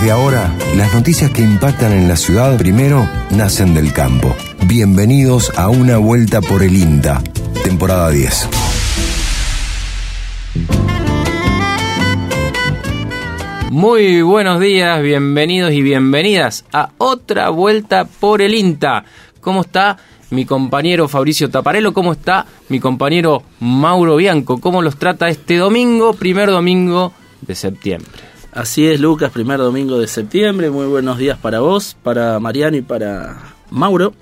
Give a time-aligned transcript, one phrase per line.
[0.00, 4.34] Desde ahora, las noticias que impactan en la ciudad primero nacen del campo.
[4.64, 7.22] Bienvenidos a una vuelta por el INTA,
[7.62, 8.48] temporada 10.
[13.70, 19.04] Muy buenos días, bienvenidos y bienvenidas a otra vuelta por el INTA.
[19.42, 19.98] ¿Cómo está
[20.30, 21.92] mi compañero Fabricio Taparello?
[21.92, 24.62] ¿Cómo está mi compañero Mauro Bianco?
[24.62, 27.12] ¿Cómo los trata este domingo, primer domingo
[27.42, 28.29] de septiembre?
[28.52, 30.70] Así es, Lucas, primer domingo de septiembre.
[30.70, 33.36] Muy buenos días para vos, para Mariano y para
[33.70, 34.12] Mauro.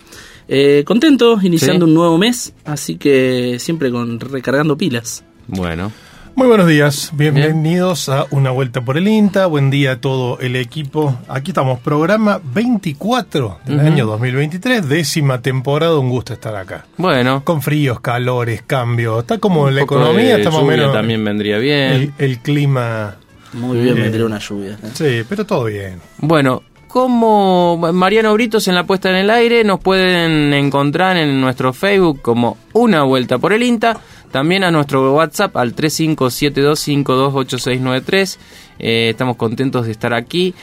[0.49, 1.91] Eh, contentos, iniciando Sí.
[1.91, 5.25] un nuevo mes, así que siempre con recargando pilas.
[5.47, 5.93] Bueno,
[6.35, 10.55] Muy buenos días, bienvenidos a una vuelta por el INTA, buen día a todo el
[10.55, 11.19] equipo.
[11.27, 13.87] Aquí estamos, programa 24 del Ujú.
[13.89, 16.87] año 2023, décima temporada, un gusto estar acá.
[16.97, 17.43] bueno.
[17.45, 21.25] Con fríos, calores, cambios, está como un la economía, está más o lluvia menos también
[21.25, 21.93] vendría bien.
[21.93, 23.17] el, el clima,
[23.55, 24.05] Muy bien, Bien.
[24.07, 24.79] vendría una lluvia.
[24.83, 24.91] ¿eh?
[24.95, 26.01] sí, pero todo bien.
[26.19, 31.73] Bueno, como Mariano Britos en la puesta en el aire, nos pueden encontrar en nuestro
[31.73, 33.99] Facebook como Una Vuelta por el INTA,
[34.31, 38.39] también a nuestro WhatsApp al 3572528693.
[38.79, 40.55] Eh, estamos contentos de estar aquí.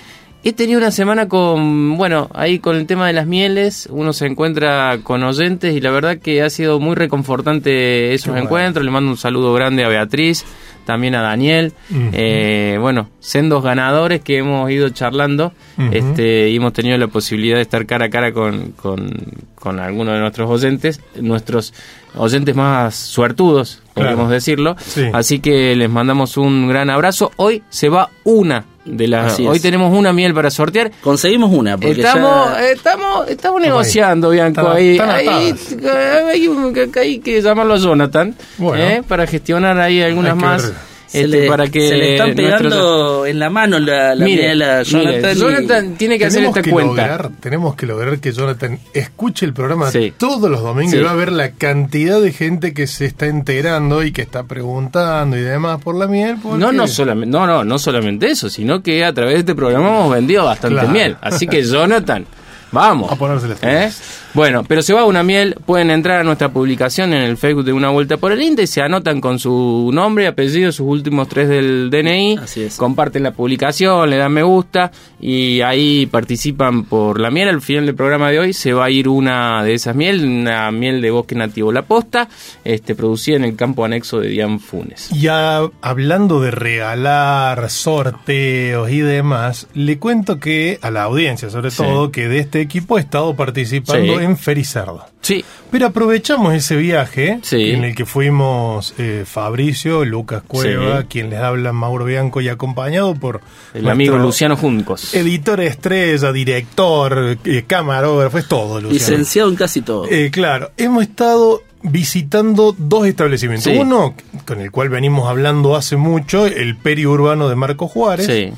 [0.47, 4.27] He tenido una semana con, bueno, ahí con el tema de las mieles, uno se
[4.27, 8.43] encuentra con oyentes y la verdad que ha sido muy reconfortante esos bueno.
[8.43, 8.85] encuentros.
[8.85, 10.45] Le mando un saludo grande a Beatriz,
[10.85, 11.73] también a Daniel.
[11.89, 12.09] Ujú.
[12.13, 15.51] Eh, bueno, sendos ganadores que hemos ido charlando
[15.91, 19.09] este, y hemos tenido la posibilidad de estar cara a cara con, con,
[19.55, 21.73] con algunos de nuestros oyentes, nuestros
[22.16, 24.11] oyentes más suertudos, Claro.
[24.11, 24.75] podemos decirlo.
[24.77, 25.05] Sí.
[25.11, 27.31] Así que les mandamos un gran abrazo.
[27.38, 29.33] Hoy se va una de las...
[29.33, 29.50] Así es.
[29.50, 30.91] Hoy tenemos una miel para sortear.
[31.02, 33.67] Conseguimos una, porque Estamos, ya- estamos, estamos ahí.
[33.67, 34.61] negociando, Bianco.
[34.61, 38.83] Están- ahí, están ahí, hay, que- hay que llamarlo a Jonathan Bueno.
[38.83, 39.03] ¿eh?
[39.08, 40.63] para gestionar ahí algunas Hay que más.
[40.63, 40.94] ver.
[41.16, 44.25] Se, este, le, para que se le están nuestros- pegando en la mano la, la
[44.25, 45.35] Mire, mire, Jonathan.
[45.35, 46.89] y- Jonathan tiene que hacer esta que cuenta.
[47.07, 50.13] Lograr, tenemos que lograr que Jonathan escuche el programa Sí.
[50.17, 50.97] todos los domingos Sí.
[50.99, 54.44] y va a ver la cantidad de gente que se está enterando y que está
[54.44, 56.38] preguntando y demás por la miel.
[56.41, 59.56] porque- No, no solamente, no, no, no solamente eso, sino que a través de este
[59.56, 60.89] programa hemos vendido bastante Claro.
[60.89, 61.18] miel.
[61.22, 62.25] Así que Jonathan,
[62.72, 63.12] vamos.
[63.12, 63.91] A ponerse las ¿Eh?
[64.35, 67.72] Bueno, pero se va una miel, pueden entrar a nuestra publicación en el Facebook de
[67.72, 71.47] Una Vuelta por el INTA y se anotan con su nombre, apellido, sus últimos tres
[71.47, 72.75] del DNI, Así es.
[72.75, 74.91] comparten la publicación, le dan me gusta
[75.22, 77.47] y ahí participan por la miel.
[77.47, 80.69] Al final del programa de hoy se va a ir una de esas miel, una
[80.69, 82.28] miel de bosque nativo La Posta,
[82.66, 85.12] este, producida en el campo anexo de Dian Funes.
[85.12, 91.78] Ya hablando de regalar sorteos y demás, le cuento que a la audiencia, sobre Sí.
[91.81, 94.25] todo, que de este equipo he estado participando Sí.
[94.25, 95.06] en Fericerdo.
[95.22, 97.72] Sí, Pero aprovechamos ese viaje Sí.
[97.72, 101.08] en el que fuimos eh, Fabricio, Lucas Cueva, Sí.
[101.09, 103.41] quien les habla Mauro Bianco y acompañado por
[103.74, 105.13] el amigo Luciano Juncos.
[105.13, 108.94] Editor estrella, director, eh, camarógrafo, es todo, Luciano.
[108.94, 110.06] Licenciado en casi todo.
[110.09, 113.72] Eh, claro, hemos estado visitando dos establecimientos.
[113.72, 113.78] Sí.
[113.78, 114.16] Uno,
[114.46, 118.25] con el cual venimos hablando hace mucho, el periurbano de Marco Juárez.
[118.28, 118.52] Sí.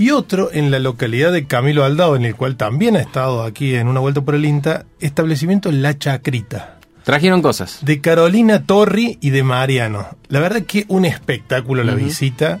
[0.00, 3.74] Y otro en la localidad de Camilo Aldao, en el cual también ha estado aquí
[3.74, 7.80] en una vuelta por el INTA, establecimiento La Chacrita, Trajeron cosas.
[7.84, 10.06] de Carolina Torri y de Mariano.
[10.28, 12.60] La verdad que un espectáculo la visita,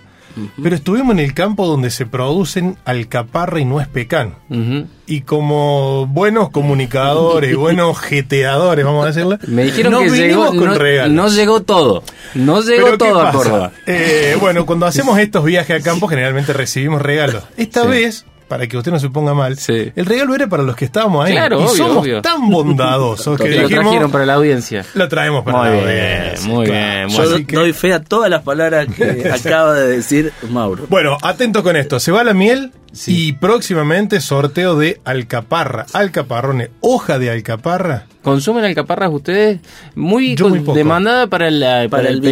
[0.62, 4.34] pero estuvimos en el campo donde se producen alcaparra y nuez pecan.
[4.48, 4.86] Ujú.
[5.06, 10.64] Y como buenos comunicadores, buenos jeteadores, vamos a decirle, Me dijeron nos que llegó, con
[10.66, 11.12] no, regalos.
[11.12, 12.02] no llegó todo.
[12.34, 13.32] No llegó Pero ¿qué todo a?
[13.32, 13.72] Córdoba.
[13.86, 17.42] Eh, bueno, cuando hacemos estos viajes a campo, generalmente recibimos regalos.
[17.56, 17.88] Esta Sí.
[17.88, 19.92] vez, para que usted no se ponga mal, Sí.
[19.94, 21.32] el regalo era para los que estábamos ahí.
[21.32, 22.20] Claro, y obvio, somos obvio.
[22.20, 24.84] tan bondadosos que lo dijimos, trajeron para la audiencia.
[24.94, 25.86] lo traemos para Muy la bien,
[26.20, 26.80] audiencia, muy claro.
[26.90, 30.32] bien, muy Yo do- que- doy fe a todas las palabras que acaba de decir
[30.50, 30.84] Mauro.
[30.88, 32.00] Bueno, atento con esto.
[32.00, 33.28] Se va la miel Sí.
[33.28, 35.86] y próximamente sorteo de alcaparra.
[35.92, 38.06] Alcaparrones, hoja de alcaparra.
[38.22, 39.60] ¿Consumen alcaparras ustedes?
[39.94, 40.76] Muy, Yo muy con- poco.
[40.76, 42.26] demandada para el, para Para el, el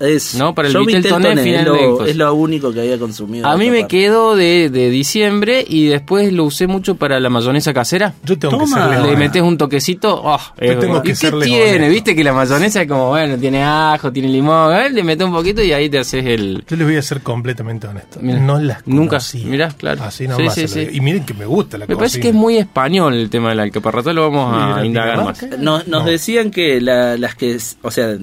[0.00, 0.54] es- ¿no?
[0.54, 2.08] Para el vitel toné toné, final es, de lo, cosas.
[2.10, 3.48] es lo único que había consumido.
[3.48, 7.72] A mí me quedó de, de diciembre y después lo usé mucho para la mayonesa
[7.72, 8.12] casera.
[8.22, 8.90] Yo tengo Toma.
[9.02, 10.20] que Le metes un toquecito.
[10.22, 11.70] oh, es- tengo que ¿Y qué tiene?
[11.76, 11.88] honesto.
[11.94, 14.74] Viste que la mayonesa es como, bueno, tiene ajo, tiene limón.
[14.74, 14.90] ¿eh?
[14.90, 16.64] Le metes un poquito y ahí te haces el.
[16.68, 18.18] Yo les voy a ser completamente honesto.
[18.20, 19.46] Mira, no las nunca- conocía.
[19.46, 19.99] mirá, claro.
[20.00, 20.54] Así Sí, nomás.
[20.54, 20.80] sí, sí.
[20.80, 20.92] digo.
[20.92, 22.22] Y miren que me gusta la Me parece cocina.
[22.22, 24.02] que es muy español el tema de la alcaparra.
[24.02, 25.42] Ya lo vamos a indagar más.
[25.58, 26.04] Nos, nos No.
[26.04, 28.16] decían que la- las que, o sea,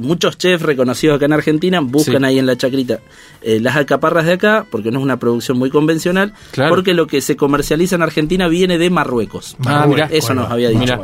[0.00, 2.24] muchos chefs reconocidos acá en Argentina buscan Sí.
[2.24, 3.00] ahí en la chacrita
[3.42, 6.70] eh, las alcaparras de acá, porque no es una producción muy convencional, Claro.
[6.74, 9.56] porque lo que se comercializa en Argentina viene de Marruecos.
[9.66, 10.06] Ah, mirá.
[10.12, 10.80] Eso nos había dicho.
[10.80, 11.00] Mirá.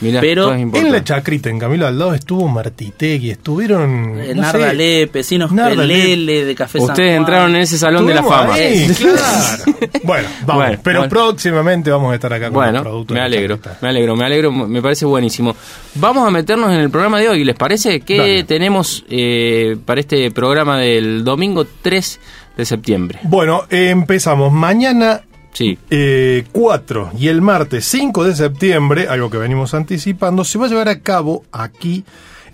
[0.00, 4.18] Mirá, Pero En la chacrita, en Camilo al lado, estuvo Martitegui, estuvieron.
[4.18, 7.20] eh, no Narda Lepe, Sinos Lele de Café San Ustedes Juan.
[7.20, 8.54] entraron en ese salón de la fama.
[8.54, 9.64] ahí, claro.
[10.04, 10.64] Bueno, vamos.
[10.64, 11.10] Bueno, pero bueno.
[11.10, 13.14] próximamente vamos a estar acá con los Bueno, productos.
[13.14, 15.54] me alegro, me alegro, me alegro, me parece buenísimo.
[15.96, 18.00] Vamos a meternos en el programa de hoy, ¿les parece?
[18.00, 18.44] ¿Qué Dale.
[18.44, 22.20] tenemos eh, para este programa del domingo 3
[22.56, 23.18] de septiembre?
[23.24, 25.22] Bueno, eh, empezamos mañana
[25.52, 30.66] Sí, eh, 4 y el martes 5 de septiembre, algo que venimos anticipando, se va
[30.66, 32.04] a llevar a cabo aquí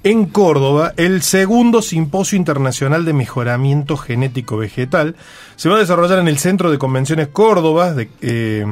[0.05, 5.17] en Córdoba el segundo Simposio Internacional de Mejoramiento Genético Vegetal.
[5.57, 8.67] Se va a desarrollar en el Centro de Convenciones Córdoba de, eh,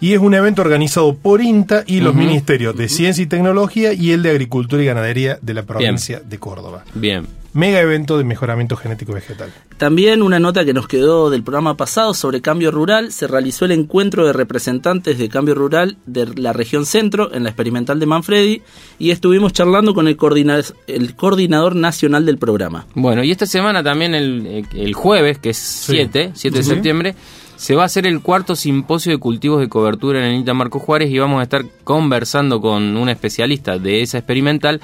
[0.00, 4.12] y es un evento organizado por INTA y los ministerios de Ciencia y Tecnología y
[4.12, 6.84] el de Agricultura y Ganadería de la provincia de Córdoba.
[6.94, 7.26] bien.
[7.58, 9.52] Mega evento de mejoramiento genético vegetal.
[9.78, 13.72] También una nota que nos quedó del programa pasado sobre cambio rural, se realizó el
[13.72, 18.62] encuentro de representantes de cambio rural de la región centro en la experimental de Manfredi
[19.00, 22.86] y estuvimos charlando con el, coordina- el coordinador nacional del programa.
[22.94, 26.70] Bueno, y esta semana también el, el jueves, que es 7, 7 de Sí.
[26.70, 27.14] septiembre,
[27.56, 30.78] se va a hacer el cuarto simposio de cultivos de cobertura en el INTA Marco
[30.78, 34.80] Juárez y vamos a estar conversando con un especialista de esa experimental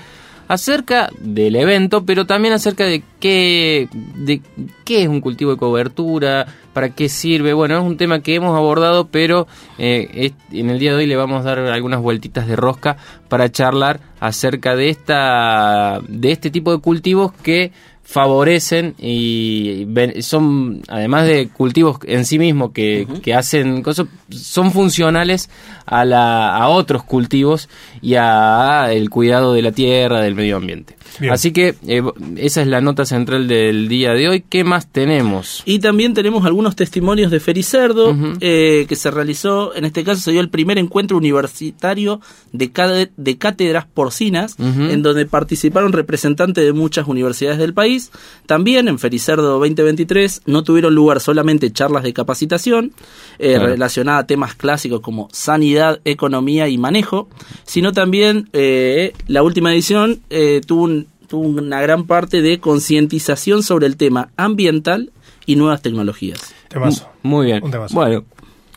[0.49, 4.41] acerca del evento, pero también acerca de qué, de
[4.85, 7.55] qué es un cultivo de cobertura, para qué sirve.
[7.55, 9.47] Bueno, es un tema que hemos abordado, pero
[9.79, 12.97] eh, en el día de hoy le vamos a dar algunas vueltitas de rosca
[13.29, 17.73] para charlar acerca de esta de este tipo de cultivos que
[18.05, 19.87] favorecen y
[20.21, 25.49] son además de cultivos en sí mismos que, que hacen cosas son funcionales
[25.87, 27.71] a la a otros cultivos
[28.05, 31.33] y a el cuidado de la tierra del medio ambiente Bien.
[31.33, 32.03] así que eh,
[32.37, 36.45] esa es la nota central del día de hoy qué más tenemos Y también tenemos
[36.45, 40.77] algunos testimonios de Fericerdo, eh, que se realizó, en este caso se dio el primer
[40.79, 42.21] encuentro universitario
[42.53, 48.11] de, cade- de cátedras porcinas, en donde participaron representantes de muchas universidades del país.
[48.47, 52.93] También en Fericerdo 2023 no tuvieron lugar solamente charlas de capacitación
[53.39, 53.67] eh, Claro.
[53.69, 57.29] relacionadas a temas clásicos como sanidad, economía y manejo,
[57.65, 63.63] sino también eh, la última edición eh, tuvo un tuvo una gran parte de concientización
[63.63, 65.11] sobre el tema ambiental
[65.47, 66.55] y nuevas tecnologías.
[66.69, 67.09] Temazo.
[67.23, 67.65] Muy bien.
[67.65, 67.95] Un temazo.
[67.95, 68.25] Bueno,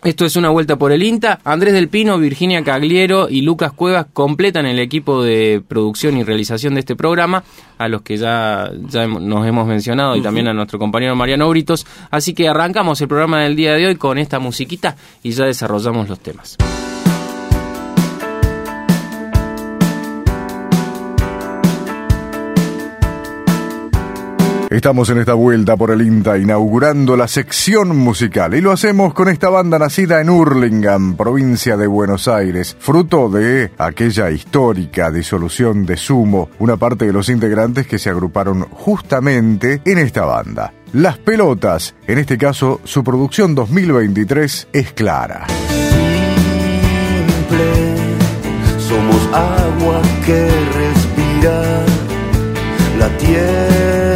[0.04, 1.40] esto es una vuelta por el INTA.
[1.44, 6.76] Andrés del Pino, Virginia Cagliero y Lucas Cuevas completan el equipo de producción y realización
[6.76, 7.44] de este programa,
[7.78, 11.86] a los que ya, nos hemos mencionado y también a nuestro compañero Mariano Britos.
[12.12, 16.08] Así que arrancamos el programa del día de hoy con esta musiquita y ya desarrollamos
[16.08, 16.58] los temas.
[24.70, 29.30] Estamos en esta vuelta por el INTA inaugurando la sección musical y lo hacemos con
[29.30, 35.96] esta banda nacida en Hurlingham, provincia de Buenos Aires, fruto de aquella histórica disolución de
[35.96, 40.74] Sumo, una parte de los integrantes que se agruparon justamente en esta banda.
[40.92, 45.48] Las pelotas, en este caso su producción 2023 es clara.
[47.48, 47.96] simple.
[48.80, 51.86] Somos agua que respira
[53.00, 54.07] la tierra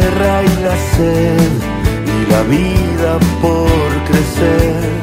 [1.02, 5.01] y la vida por crecer.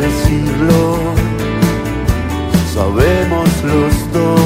[0.00, 0.96] Decirlo,
[2.74, 4.39] sabemos los dos.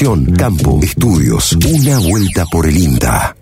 [0.00, 1.58] Campo, estudios.
[1.74, 3.34] Una vuelta por el INTA.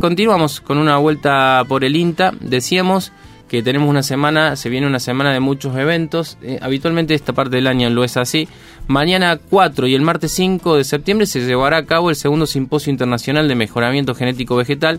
[0.00, 2.32] Continuamos con una vuelta por el INTA.
[2.40, 3.12] Decíamos
[3.48, 6.36] que tenemos una semana, se viene una semana de muchos eventos.
[6.42, 8.48] Eh, habitualmente esta parte del año lo es así.
[8.88, 12.90] Mañana 4 y el martes 5 de septiembre se llevará a cabo el segundo Simposio
[12.90, 14.98] Internacional de Mejoramiento Genético Vegetal.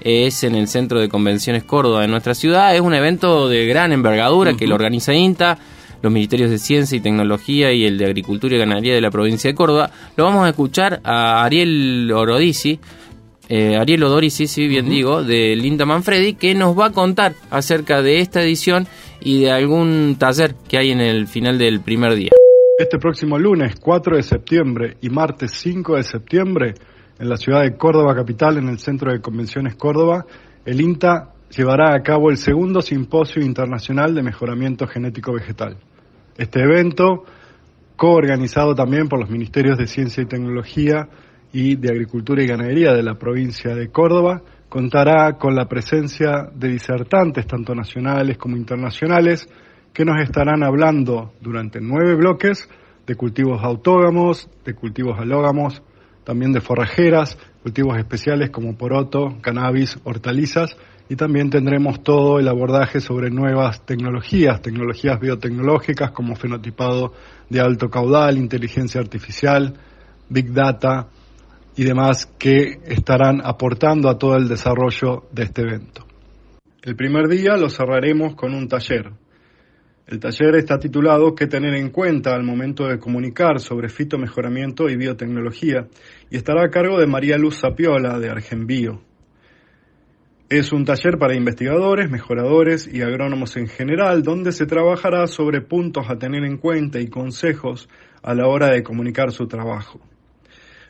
[0.00, 2.74] Eh, es en el Centro de Convenciones Córdoba de nuestra ciudad.
[2.74, 5.60] Es un evento de gran envergadura que lo organiza INTA
[6.06, 9.50] los ministerios de Ciencia y Tecnología y el de Agricultura y Ganadería de la provincia
[9.50, 9.90] de Córdoba.
[10.16, 12.78] Lo vamos a escuchar a Ariel Orodici,
[13.48, 18.02] eh, Ariel Odorici, si bien digo, de Linda Manfredi, que nos va a contar acerca
[18.02, 18.86] de esta edición
[19.20, 22.30] y de algún taller que hay en el final del primer día.
[22.78, 26.74] Este próximo lunes 4 de septiembre y martes 5 de septiembre,
[27.18, 30.24] en la ciudad de Córdoba capital, en el Centro de Convenciones Córdoba,
[30.64, 35.76] el INTA llevará a cabo el segundo Simposio Internacional de Mejoramiento Genético Vegetal.
[36.38, 37.24] Este evento,
[37.96, 41.08] coorganizado también por los Ministerios de Ciencia y Tecnología
[41.52, 46.68] y de Agricultura y Ganadería de la provincia de Córdoba, contará con la presencia de
[46.68, 49.48] disertantes, tanto nacionales como internacionales,
[49.94, 52.68] que nos estarán hablando durante nueve bloques
[53.06, 55.82] de cultivos autógamos, de cultivos alógamos,
[56.24, 60.76] también de forrajeras, cultivos especiales como poroto, cannabis, hortalizas,
[61.08, 67.12] y también tendremos todo el abordaje sobre nuevas tecnologías, tecnologías biotecnológicas como fenotipado
[67.48, 69.74] de alto caudal, inteligencia artificial,
[70.28, 71.08] big data
[71.76, 76.06] y demás que estarán aportando a todo el desarrollo de este evento.
[76.82, 79.10] El primer día lo cerraremos con un taller.
[80.06, 84.96] El taller está titulado ¿Qué tener en cuenta al momento de comunicar sobre fitomejoramiento y
[84.96, 85.88] biotecnología?
[86.30, 89.02] y estará a cargo de María Luz Sapiola de Argenbio.
[90.48, 96.08] Es un taller para investigadores, mejoradores y agrónomos en general, donde se trabajará sobre puntos
[96.08, 97.88] a tener en cuenta y consejos
[98.22, 99.98] a la hora de comunicar su trabajo.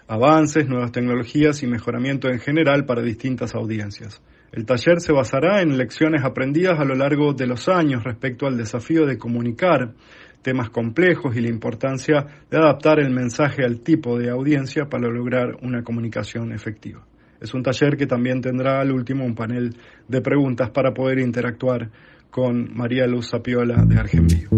[0.09, 4.21] Avances, nuevas tecnologías y mejoramiento en general para distintas audiencias.
[4.53, 8.59] El taller se basará en lecciones aprendidas a lo largo de los años respecto al
[8.59, 9.95] desafío de comunicar
[10.43, 15.57] temas complejos y la importancia de adaptar el mensaje al tipo de audiencia para lograr
[15.63, 17.07] una comunicación efectiva.
[17.41, 19.77] Es un taller que también tendrá al último un panel
[20.09, 21.91] de preguntas para poder interactuar
[22.31, 24.49] con María Luz Sapiola de Argenbio.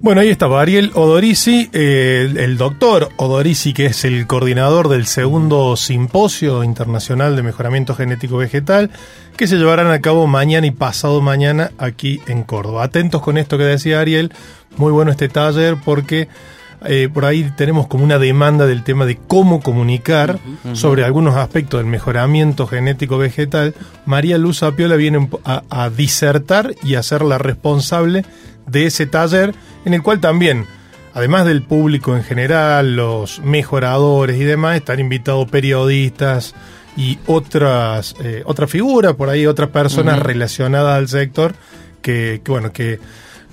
[0.00, 5.76] Bueno, ahí estaba Ariel Odorici, eh, el doctor Odorici, que es el coordinador del segundo
[5.76, 8.90] simposio internacional de mejoramiento genético vegetal,
[9.36, 12.84] que se llevarán a cabo mañana y pasado mañana aquí en Córdoba.
[12.84, 14.30] Atentos con esto que decía Ariel,
[14.76, 16.28] muy bueno este taller porque
[16.86, 20.38] eh, por ahí tenemos como una demanda del tema de cómo comunicar
[20.72, 23.74] sobre algunos aspectos del mejoramiento genético vegetal.
[24.06, 28.24] María Luz Apiola viene a, a disertar y a ser la responsable
[28.66, 30.66] de ese taller, en el cual también,
[31.12, 36.54] además del público en general, los mejoradores y demás, están invitados periodistas
[36.96, 41.54] y otras, eh, otras figuras, por ahí otras personas relacionadas al sector,
[42.02, 43.00] que, que, bueno, que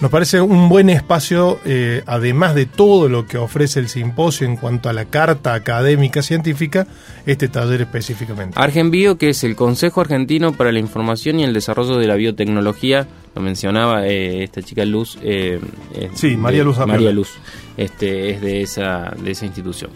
[0.02, 4.58] nos parece un buen espacio, eh, además de todo lo que ofrece el simposio en
[4.58, 6.88] cuanto a la carta académica científica,
[7.26, 8.60] este taller específicamente.
[8.60, 13.08] Argenbio, que es el Consejo Argentino para la Información y el Desarrollo de la Biotecnología,
[13.36, 15.18] lo mencionaba eh, esta chica Luz.
[15.22, 15.60] eh,
[15.94, 16.80] eh, Sí, María Luz.
[16.80, 17.30] María Luz.
[17.78, 19.92] este, es de esa, de esa institución.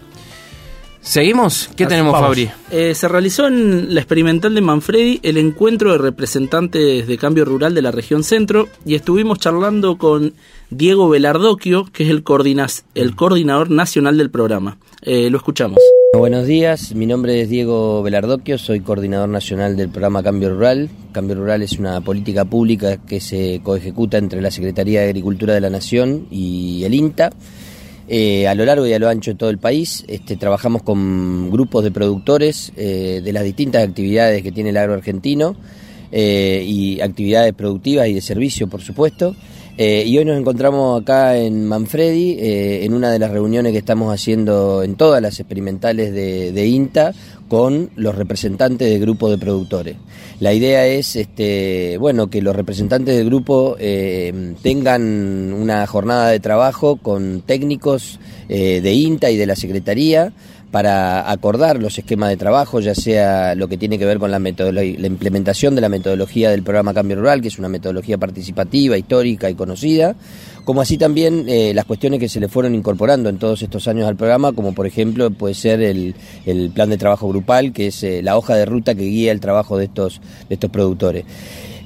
[1.08, 1.70] ¿Seguimos?
[1.76, 2.26] ¿Qué Así- tenemos, vamos.
[2.30, 2.50] Fabri?
[2.72, 7.74] Eh, se realizó en la experimental de Manfredi el encuentro de representantes de cambio rural
[7.76, 10.34] de la región centro y estuvimos charlando con
[10.70, 14.78] Diego Velardoquio, que es el, coordina- el coordinador nacional del programa.
[15.02, 15.78] Eh, lo escuchamos.
[16.18, 20.88] Buenos días, mi nombre es Diego Velardoquio, soy coordinador nacional del programa Cambio Rural.
[21.12, 25.60] Cambio Rural es una política pública que se coejecuta entre la Secretaría de Agricultura de
[25.60, 27.30] la Nación y el INTA.
[28.08, 31.50] Eh, a lo largo y a lo ancho de todo el país este, trabajamos con
[31.50, 35.56] grupos de productores eh, de las distintas actividades que tiene el agro argentino
[36.12, 39.34] eh, y actividades productivas y de servicio, por supuesto.
[39.78, 44.82] Y hoy nos encontramos acá en Manfredi, en una de las reuniones que estamos haciendo
[44.82, 47.12] en todas las experimentales de INTA
[47.48, 49.96] con los representantes del grupo de productores.
[50.40, 56.40] La idea es, este, bueno, que los representantes del grupo eh, tengan una jornada de
[56.40, 60.32] trabajo con técnicos eh, de INTA y de la Secretaría
[60.70, 64.38] para acordar los esquemas de trabajo, ya sea lo que tiene que ver con la,
[64.38, 69.48] la implementación de la metodología del programa Cambio Rural, que es una metodología participativa, histórica
[69.48, 70.16] y conocida,
[70.64, 74.08] como así también eh, las cuestiones que se le fueron incorporando en todos estos años
[74.08, 78.02] al programa, como por ejemplo puede ser el, el plan de trabajo grupal, que es
[78.02, 81.24] eh, la hoja de ruta que guía el trabajo de estos, de estos productores.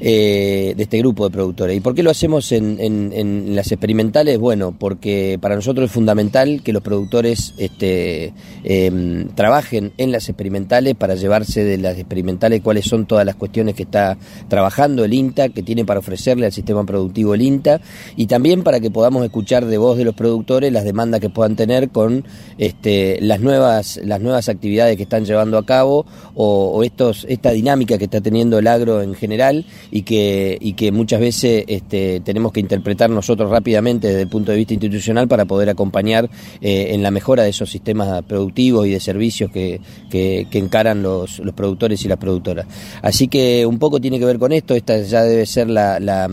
[0.01, 1.77] Eh, de este grupo de productores.
[1.77, 4.39] ¿Y por qué lo hacemos en, en- las experimentales?
[4.39, 8.33] Bueno, porque para nosotros es fundamental que los productores este,
[8.65, 13.75] em, trabajen en las experimentales para llevarse de las experimentales cuáles son todas las cuestiones
[13.75, 14.17] que está
[14.49, 17.81] trabajando el INTA, que tiene para ofrecerle al sistema productivo el INTA,
[18.17, 21.57] y también para que podamos escuchar de voz de los productores las demandas que puedan
[21.57, 22.25] tener con
[22.59, 27.51] este, las, nuevas, las nuevas actividades que están llevando a cabo o, o estos, esta
[27.51, 32.21] dinámica que está teniendo el agro en general y que, y que muchas veces este,
[32.21, 36.29] tenemos que interpretar nosotros rápidamente desde el punto de vista institucional para poder acompañar
[36.61, 39.81] eh, en la mejora de esos sistemas productivos y de servicios que,
[40.11, 42.67] que- encaran los, los productores y las productoras.
[43.01, 46.29] Así que un poco tiene que ver con esto, esta ya debe ser la, la,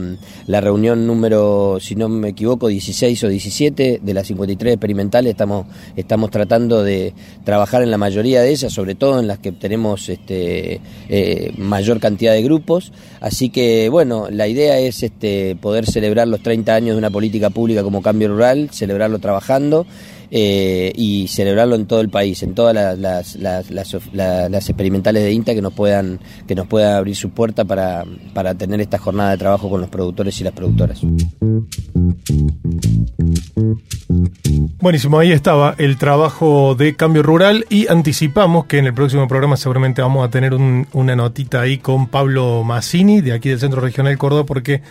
[0.47, 5.65] la reunión número, si no me equivoco, 16 o 17 de las 53 experimentales, estamos,
[5.95, 7.13] estamos tratando de
[7.45, 11.99] trabajar en la mayoría de ellas, sobre todo en las que tenemos este, eh, mayor
[12.01, 12.91] cantidad de grupos.
[13.21, 17.49] Así que, bueno, la idea es este, poder celebrar los 30 años de una política
[17.49, 19.85] pública como Cambio Rural, celebrarlo trabajando.
[20.31, 24.69] Eh, y celebrarlo en todo el país, en todas las, las, las, las, la- las
[24.69, 28.81] experimentales de INTA que nos puedan que nos puedan abrir su puerta para, para tener
[28.81, 31.01] esta jornada de trabajo con los productores y las productoras.
[34.79, 39.57] Buenísimo, ahí estaba el trabajo de cambio rural y anticipamos que en el próximo programa
[39.57, 43.81] seguramente vamos a tener un- una notita ahí con Pablo Massini de aquí del Centro
[43.81, 44.81] Regional Córdoba porque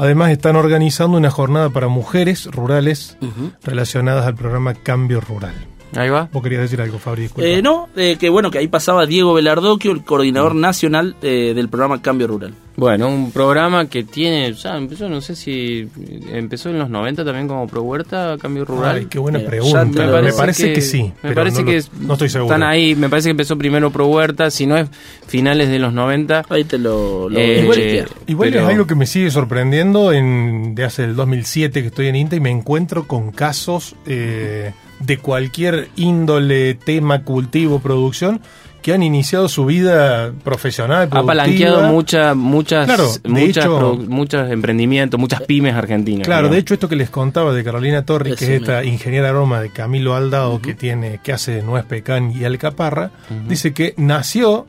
[0.00, 3.18] además están organizando una jornada para mujeres rurales
[3.62, 5.52] relacionadas al programa Cambio Rural.
[5.94, 6.28] Ahí va.
[6.32, 7.46] Vos querías decir algo, Fabri, disculpa.
[7.46, 11.68] Eh, no, eh, que bueno, que ahí pasaba Diego Velardoquio, el coordinador nacional eh, del
[11.68, 12.54] programa Cambio Rural.
[12.80, 15.86] Bueno, un programa que tiene, ya empezó, no sé si
[16.32, 18.96] empezó en los 90 también como Pro Huerta, Cambio Rural.
[18.96, 19.84] Ay, qué buena Mira, pregunta.
[19.84, 21.02] ya te- Me parece, que, sí.
[21.02, 22.54] Me pero parece no que lo- es- no estoy seguro.
[22.54, 24.88] están ahí, me parece que empezó primero Pro Huerta, si no es
[25.26, 26.42] finales de los 90.
[26.48, 30.12] Ahí te lo, lo Eh, igual- eh, Igual pero- es algo que me sigue sorprendiendo
[30.14, 34.72] en, de hace el 2007 que estoy en INTA y me encuentro con casos eh,
[35.00, 38.40] de cualquier índole, tema, cultivo, producción
[38.82, 41.02] que han iniciado su vida profesional.
[41.02, 41.26] ha productiva.
[41.26, 46.26] palanqueado mucha, muchas, Claro, muchas hecho- muchos emprendimientos, muchas pymes argentinas.
[46.26, 49.60] Claro, de hecho esto que les contaba de Carolina Torri, que es esta ingeniera aroma
[49.60, 53.10] de Camilo Aldao que tiene, que hace nuez pecan y alcaparra,
[53.48, 54.66] dice que nació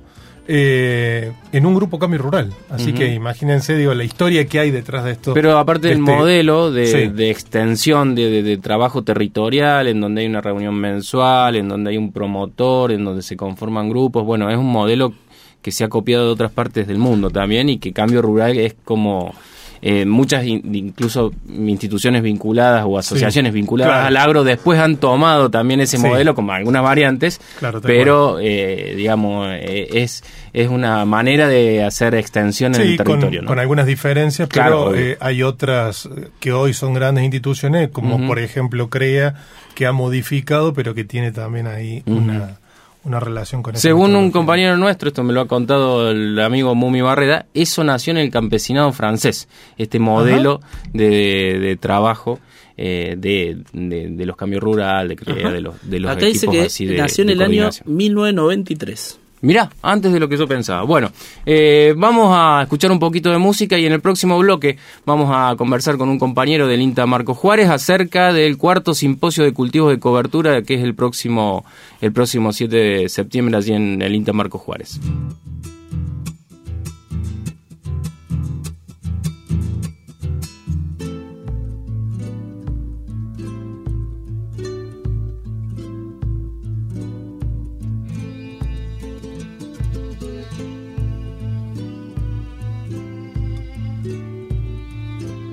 [0.53, 2.51] eh, en un grupo cambio rural.
[2.69, 5.33] Así que imagínense, digo, la historia que hay detrás de esto.
[5.33, 7.07] Pero aparte de del este- modelo de, Sí.
[7.07, 11.91] de extensión de, de- de trabajo territorial, en donde hay una reunión mensual, en donde
[11.91, 15.13] hay un promotor, en donde se conforman grupos, bueno, es un modelo
[15.61, 18.75] que se ha copiado de otras partes del mundo también y que Cambio Rural es
[18.83, 19.33] como
[19.81, 24.07] eh, muchas in- incluso instituciones vinculadas o asociaciones vinculadas claro.
[24.07, 26.03] al agro después han tomado también ese Sí.
[26.03, 32.13] modelo con algunas variantes, Claro, pero eh, digamos eh, es es una manera de hacer
[32.15, 33.41] extensión en el con, territorio.
[33.43, 33.47] ¿no?
[33.47, 38.37] con algunas diferencias, Claro, pero eh, hay otras que hoy son grandes instituciones, como por
[38.39, 39.35] ejemplo CREA,
[39.75, 42.57] que ha modificado, pero que tiene también ahí una,
[43.03, 47.01] una relación con Según un compañero nuestro, esto me lo ha contado el amigo Mumi
[47.01, 50.59] Barreda, eso nació en el campesinado francés, este modelo
[50.93, 52.39] de, de trabajo
[52.77, 56.55] eh, de, de, de los cambios rurales, de, de los, de los Acá dice equipos
[56.55, 57.95] que así de nació en de el año coordinación.
[57.95, 59.20] 1993.
[59.41, 60.83] Mirá, antes de lo que yo pensaba.
[60.83, 61.11] Bueno,
[61.45, 65.55] eh, vamos a escuchar un poquito de música y en el próximo bloque vamos a
[65.55, 69.99] conversar con un compañero del INTA Marco Juárez acerca del cuarto simposio de cultivos de
[69.99, 71.65] cobertura que es el próximo,
[72.01, 74.99] el próximo 7 de septiembre allí en el INTA Marco Juárez.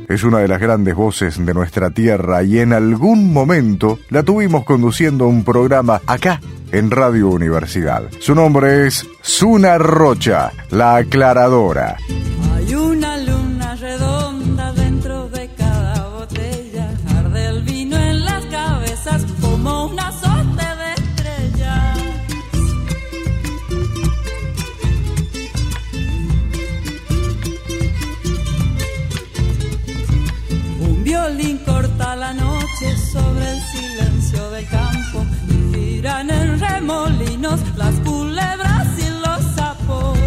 [0.08, 4.64] Es una de las grandes voces de nuestra tierra y en algún momento la tuvimos
[4.64, 6.40] conduciendo un programa acá
[6.72, 8.04] en Radio Universidad.
[8.18, 11.96] Su nombre es Suna Rocha, la aclaradora.
[35.98, 40.18] Giran en remolinos las culebras y los sapos.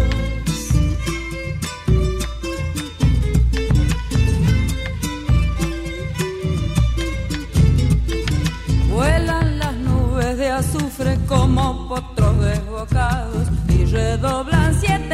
[8.90, 15.11] Vuelan las nubes de azufre como potros desbocados y redoblan siete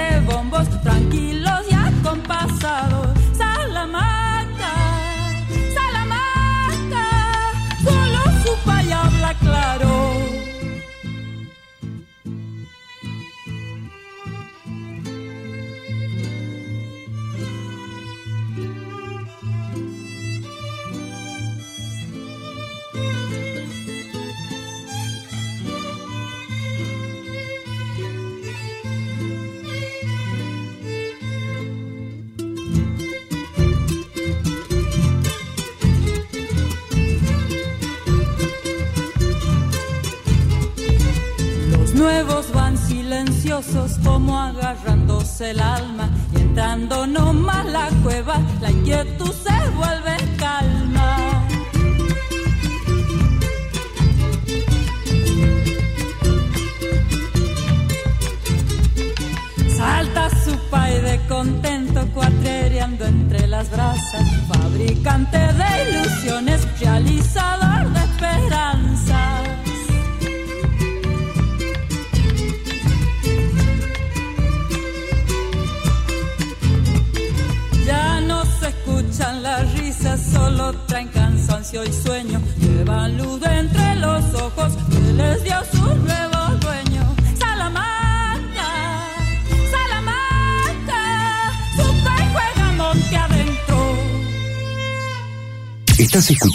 [45.41, 45.68] agarrándose el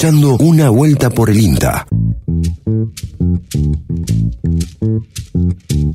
[0.05, 1.87] Una Vuelta por el INTA.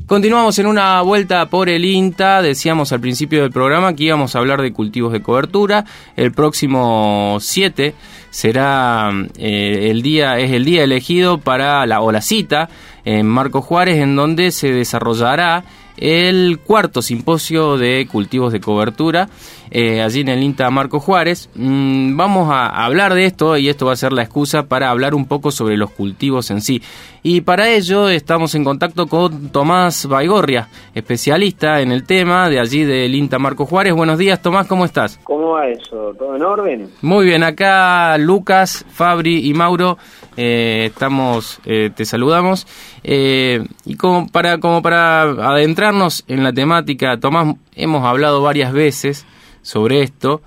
[0.07, 2.41] Continuamos en una vuelta por el INTA.
[2.41, 5.85] Decíamos al principio del programa que íbamos a hablar de cultivos de cobertura.
[6.15, 7.93] El próximo 7
[8.29, 12.69] será eh, el día, es el día elegido para la, o la cita
[13.05, 15.63] en Marco Juárez, en donde se desarrollará
[15.99, 19.29] el cuarto simposio de cultivos de cobertura,
[19.71, 21.49] eh, allí en el INTA Marco Juárez.
[21.55, 25.13] Mm, vamos a hablar de esto y esto va a ser la excusa para hablar
[25.13, 26.81] un poco sobre los cultivos en sí.
[27.21, 32.85] Y para ello estamos en contacto con Tomás Baigorria, especialista en el tema de allí
[32.85, 33.93] del INTA Marco Juárez.
[33.93, 35.19] Buenos días, Tomás, ¿cómo estás?
[35.23, 36.13] ¿Cómo va eso?
[36.17, 36.89] ¿Todo en orden?
[37.01, 39.97] Muy bien, acá Lucas, Fabri y Mauro,
[40.37, 42.67] eh, estamos, eh, te saludamos.
[43.03, 49.25] Eh, y como para, como para adentrarnos en la temática, Tomás, hemos hablado varias veces
[49.61, 50.41] sobre esto,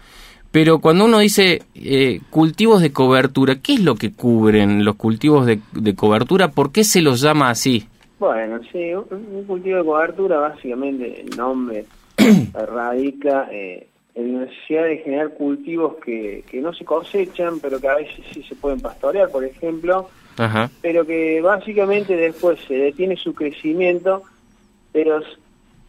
[0.52, 5.46] pero cuando uno dice eh, cultivos de cobertura, ¿qué es lo que cubren los cultivos
[5.46, 6.48] de, de cobertura?
[6.48, 7.88] ¿Por qué se los llama así?
[8.18, 11.87] Bueno, sí, un, cultivo de cobertura, básicamente el nombre
[12.54, 17.94] radica eh, la necesidad de generar cultivos que, que no se cosechan, pero que a
[17.96, 20.70] veces sí se pueden pastorear, por ejemplo, Ajá.
[20.83, 24.22] pero que básicamente después se detiene su crecimiento,
[24.92, 25.20] pero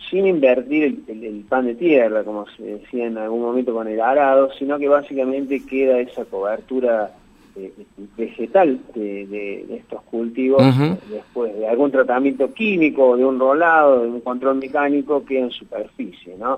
[0.09, 3.87] sin invertir el, el- el pan de tierra, como se decía en algún momento con
[3.87, 7.11] el arado, sino que básicamente queda esa cobertura
[7.55, 7.71] eh,
[8.17, 10.97] vegetal de, de- de estos cultivos Ujú.
[11.09, 16.35] después de algún tratamiento químico, de un rolado, de un control mecánico, queda en superficie,
[16.37, 16.57] ¿no?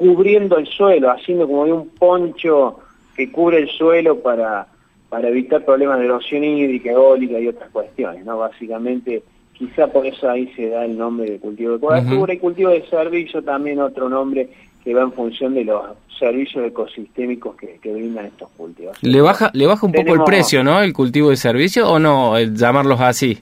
[0.00, 2.78] Cubriendo el suelo, haciendo como de un poncho
[3.14, 4.66] que cubre el suelo para,
[5.10, 8.38] para evitar problemas de erosión hídrica, eólica y otras cuestiones, ¿no?
[8.38, 12.70] Básicamente quizá por eso ahí se da el nombre de cultivo de cobertura y cultivo
[12.70, 14.48] de servicio también otro nombre
[14.82, 15.84] que va en función de los
[16.18, 18.96] servicios ecosistémicos que, que brindan estos cultivos.
[19.02, 20.80] ¿Le baja, le baja un poco el precio, ¿no?
[20.80, 23.38] El cultivo de servicio o no, el llamarlos así.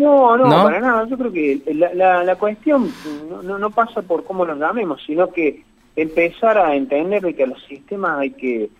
[0.00, 0.62] No, no, ¿No?
[0.64, 1.06] para nada.
[1.06, 2.90] Yo creo que la, la, la cuestión
[3.30, 5.62] no, no, no pasa por cómo los llamemos, sino que
[5.96, 8.70] empezar a entender de que a los sistemas hay que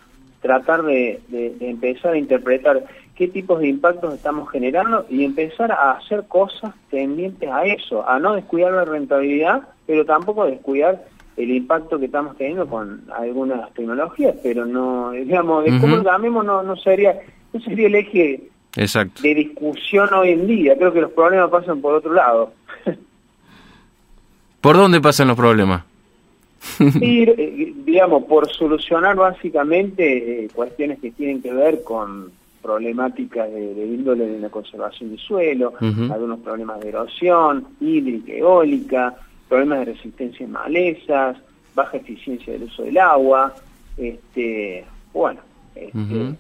[0.41, 5.71] tratar de, de- de empezar a interpretar qué tipos de impactos estamos generando y empezar
[5.73, 11.05] a hacer cosas tendientes a eso, a no descuidar la rentabilidad, pero tampoco descuidar
[11.37, 16.45] el impacto que estamos teniendo con algunas tecnologías, pero no, digamos, de cómo lo llamemos
[16.45, 17.19] no, no sería,
[17.53, 19.23] no sería el eje Exacto.
[19.23, 20.77] de discusión hoy en día.
[20.77, 22.53] Creo que los problemas pasan por otro lado.
[24.61, 25.85] ¿Por dónde pasan los problemas?
[26.81, 32.31] Eh, digamos, por solucionar básicamente eh, cuestiones que tienen que ver con
[32.63, 39.15] problemáticas de, de índole de la conservación del suelo, algunos problemas de erosión, hídrica, eólica,
[39.49, 41.39] problemas de resistencia en malezas,
[41.75, 43.55] baja eficiencia del uso del agua,
[43.97, 45.41] este, bueno,
[45.75, 46.35] este.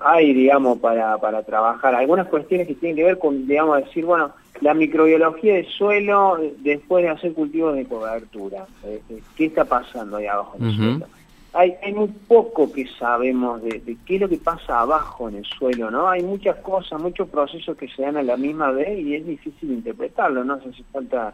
[0.00, 4.32] Hay, digamos, para, para trabajar algunas cuestiones que tienen que ver con, digamos, decir, bueno,
[4.60, 8.66] la microbiología del suelo después de hacer cultivos de cobertura.
[8.84, 9.00] Eh,
[9.36, 11.06] ¿Qué está pasando ahí abajo en el suelo?
[11.54, 15.36] Hay, hay muy poco que sabemos de, de qué es lo que pasa abajo en
[15.36, 16.08] el suelo, ¿no?
[16.08, 19.70] Hay muchas cosas, muchos procesos que se dan a la misma vez y es difícil
[19.70, 20.54] interpretarlo, ¿no?
[20.54, 21.32] Hace falta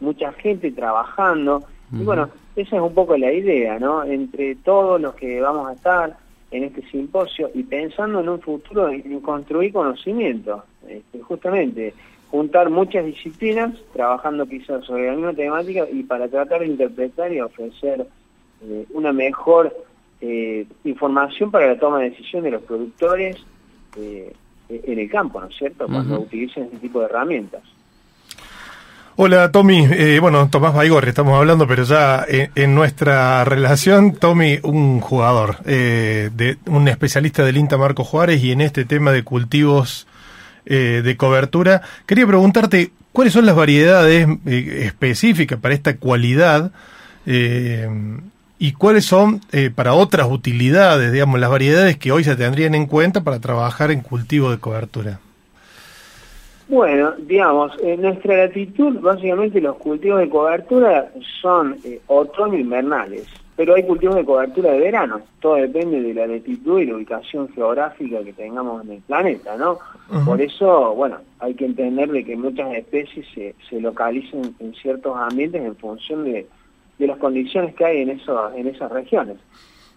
[0.00, 1.64] mucha gente trabajando.
[1.92, 4.04] Y bueno, esa es un poco la idea, ¿no?
[4.04, 6.16] Entre todos los que vamos a estar
[6.50, 11.94] en este simposio y pensando en un futuro en, construir conocimiento, este, justamente
[12.30, 17.40] juntar muchas disciplinas trabajando quizás sobre la misma temática y para tratar de interpretar y
[17.40, 18.06] ofrecer
[18.62, 19.74] eh, una mejor
[20.20, 23.38] eh, información para la toma de decisión de los productores
[23.96, 24.32] eh,
[24.68, 25.86] en el campo, ¿no es cierto?
[25.86, 26.24] Cuando Ujú.
[26.24, 27.62] utilicen este tipo de herramientas.
[29.20, 34.60] Hola Tommy, Eh, bueno Tomás Baigorri estamos hablando, pero ya en, en nuestra relación, Tommy,
[34.62, 39.24] un jugador, eh, de, un especialista del INTA Marco Juárez y en este tema de
[39.24, 40.06] cultivos
[40.66, 46.70] eh, de cobertura, quería preguntarte cuáles son las variedades eh, específicas para esta cualidad
[47.26, 47.88] eh,
[48.60, 52.86] y cuáles son eh, para otras utilidades, digamos, las variedades que hoy se tendrían en
[52.86, 55.18] cuenta para trabajar en cultivo de cobertura.
[56.68, 63.26] Bueno, digamos, en nuestra latitud, básicamente los cultivos de cobertura son eh, otoño-invernales,
[63.56, 65.22] pero hay cultivos de cobertura de verano.
[65.40, 69.78] Todo depende de la latitud y la ubicación geográfica que tengamos en el planeta, ¿no?
[70.26, 75.16] Por eso, bueno, hay que entender de que muchas especies se, se localizan en ciertos
[75.16, 76.46] ambientes en función de,
[76.98, 79.38] de las condiciones que hay en, eso, en esas regiones.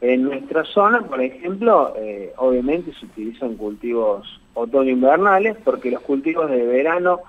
[0.02, 6.66] En nuestra zona, por ejemplo, eh, obviamente se utilizan cultivos otoño-invernales porque los cultivos de
[6.66, 7.20] verano,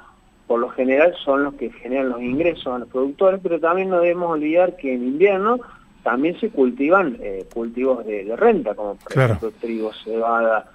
[0.47, 4.01] por lo general, son los que generan los ingresos a los productores, pero también no
[4.01, 5.61] debemos olvidar que en invierno
[6.03, 9.35] también se cultivan eh, cultivos de, de renta, como por Claro.
[9.35, 10.71] ejemplo trigo, cebada,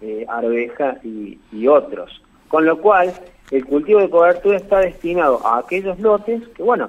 [0.00, 2.22] eh, arveja y, y otros.
[2.48, 3.12] Con lo cual,
[3.50, 6.88] el cultivo de cobertura está destinado a aquellos lotes que, bueno,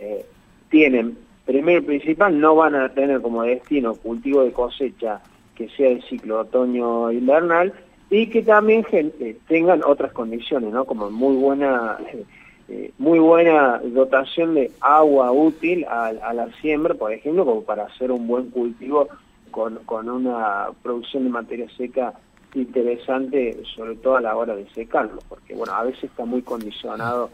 [0.00, 0.24] eh,
[0.70, 5.20] tienen, primero y principal, no van a tener como destino cultivo de cosecha
[5.54, 7.72] que sea el ciclo otoño-invernal
[8.10, 10.84] y que también gen- eh, tengan otras condiciones, ¿no?
[10.84, 11.98] Como muy buena
[12.68, 17.84] eh, muy buena dotación de agua útil a, a la siembra, por ejemplo, como para
[17.84, 19.08] hacer un buen cultivo
[19.50, 22.14] con, con una producción de materia seca
[22.54, 27.30] interesante, sobre todo a la hora de secarlo, porque bueno, a veces está muy condicionado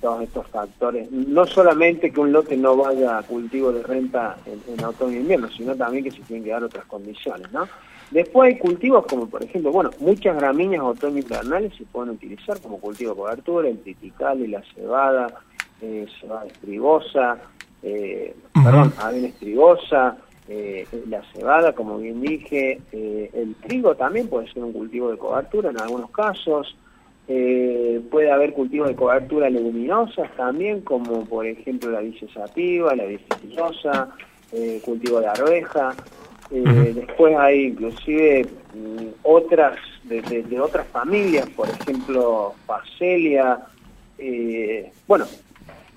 [0.00, 1.10] todos estos factores.
[1.10, 5.20] No solamente que un lote no vaya a cultivo de renta en, en otoño e
[5.20, 7.68] invierno, sino también que se tienen que dar otras condiciones, ¿no?
[8.10, 13.12] Después hay cultivos como, por ejemplo, bueno, muchas gramíneas otoño-invernales se pueden utilizar como cultivo
[13.12, 15.28] de cobertura, el triticale, la cebada,
[15.80, 17.38] eh, cebada estrigosa,
[17.82, 20.16] eh, perdón, avena estrigosa,
[20.48, 25.16] eh, la cebada, como bien dije, eh, el trigo también puede ser un cultivo de
[25.16, 26.76] cobertura en algunos casos,
[27.32, 32.00] eh, puede haber cultivos de cobertura leguminosas también, como por ejemplo la
[32.34, 34.08] sativa, la vicia cillosa,
[34.52, 35.94] eh, cultivo de arveja.
[36.50, 36.92] Eh.
[36.92, 43.60] Después hay inclusive mm, otras de, de- de otras familias, por ejemplo facelia.
[44.18, 45.24] eh, bueno,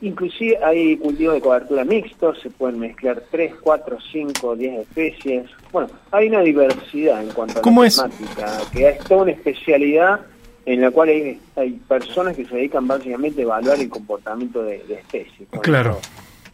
[0.01, 5.49] inclusive hay cultivos de cobertura mixtos, se pueden mezclar 3, 4, 5, 10 especies.
[5.71, 7.95] Bueno, hay una diversidad en cuanto a ¿Cómo la es?
[7.95, 10.19] temática, que es toda una especialidad
[10.65, 14.83] en la cual hay, hay personas que se dedican básicamente a evaluar el comportamiento de,
[14.87, 15.47] de especies.
[15.61, 15.99] Claro.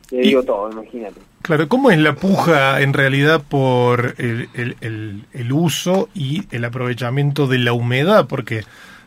[0.10, 1.20] Te digo todo, imagínate.
[1.44, 6.66] Claro, ¿cómo es la puja en realidad por el, el- el- el uso y el
[6.66, 8.26] aprovechamiento de la humedad?
[8.28, 8.64] Porque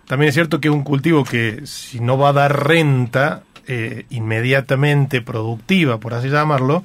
[0.07, 4.07] también es cierto que es un cultivo que si no va a dar renta eh,
[4.11, 6.85] inmediatamente productiva, por así llamarlo,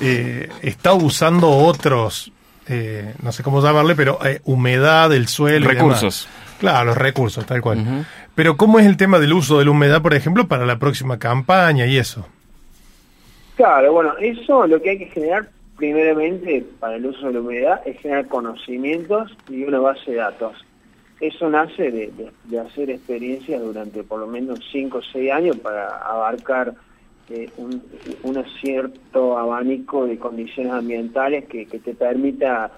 [0.00, 2.32] eh, está usando otros,
[2.68, 5.66] eh, no sé cómo llamarle, pero eh, humedad del suelo.
[5.72, 6.28] y demás.
[6.62, 8.06] Claro, los recursos, tal cual.
[8.36, 11.18] Pero ¿cómo es el tema del uso de la humedad, por ejemplo, para la próxima
[11.18, 12.24] campaña y eso?
[13.56, 17.80] Claro, bueno, eso lo que hay que generar primeramente para el uso de la humedad
[17.84, 20.52] es generar conocimientos y una base de datos.
[21.20, 25.56] Eso nace de, de- de hacer experiencias durante por lo menos 5 o 6 años
[25.56, 26.74] para abarcar
[27.28, 27.82] eh, un,
[28.22, 32.70] un cierto abanico de condiciones ambientales que, que te permita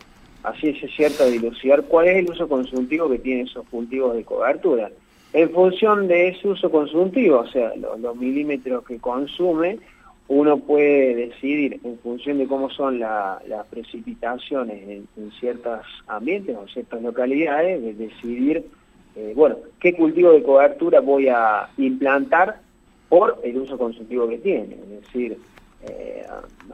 [0.45, 4.91] así ese cierta dilucidar cuál es el uso consultivo que tienen esos cultivos de cobertura.
[5.33, 9.79] En función de ese uso consultivo, o sea, lo- los milímetros que consume,
[10.29, 16.57] uno puede decidir en función de cómo son la- las precipitaciones en, en ciertos ambientes
[16.57, 18.65] o ciertas localidades, de decidir,
[19.17, 22.61] eh, bueno, qué cultivo de cobertura voy a implantar
[23.09, 24.75] por el uso consultivo que tiene.
[24.75, 25.37] Es decir,
[25.87, 26.27] eh,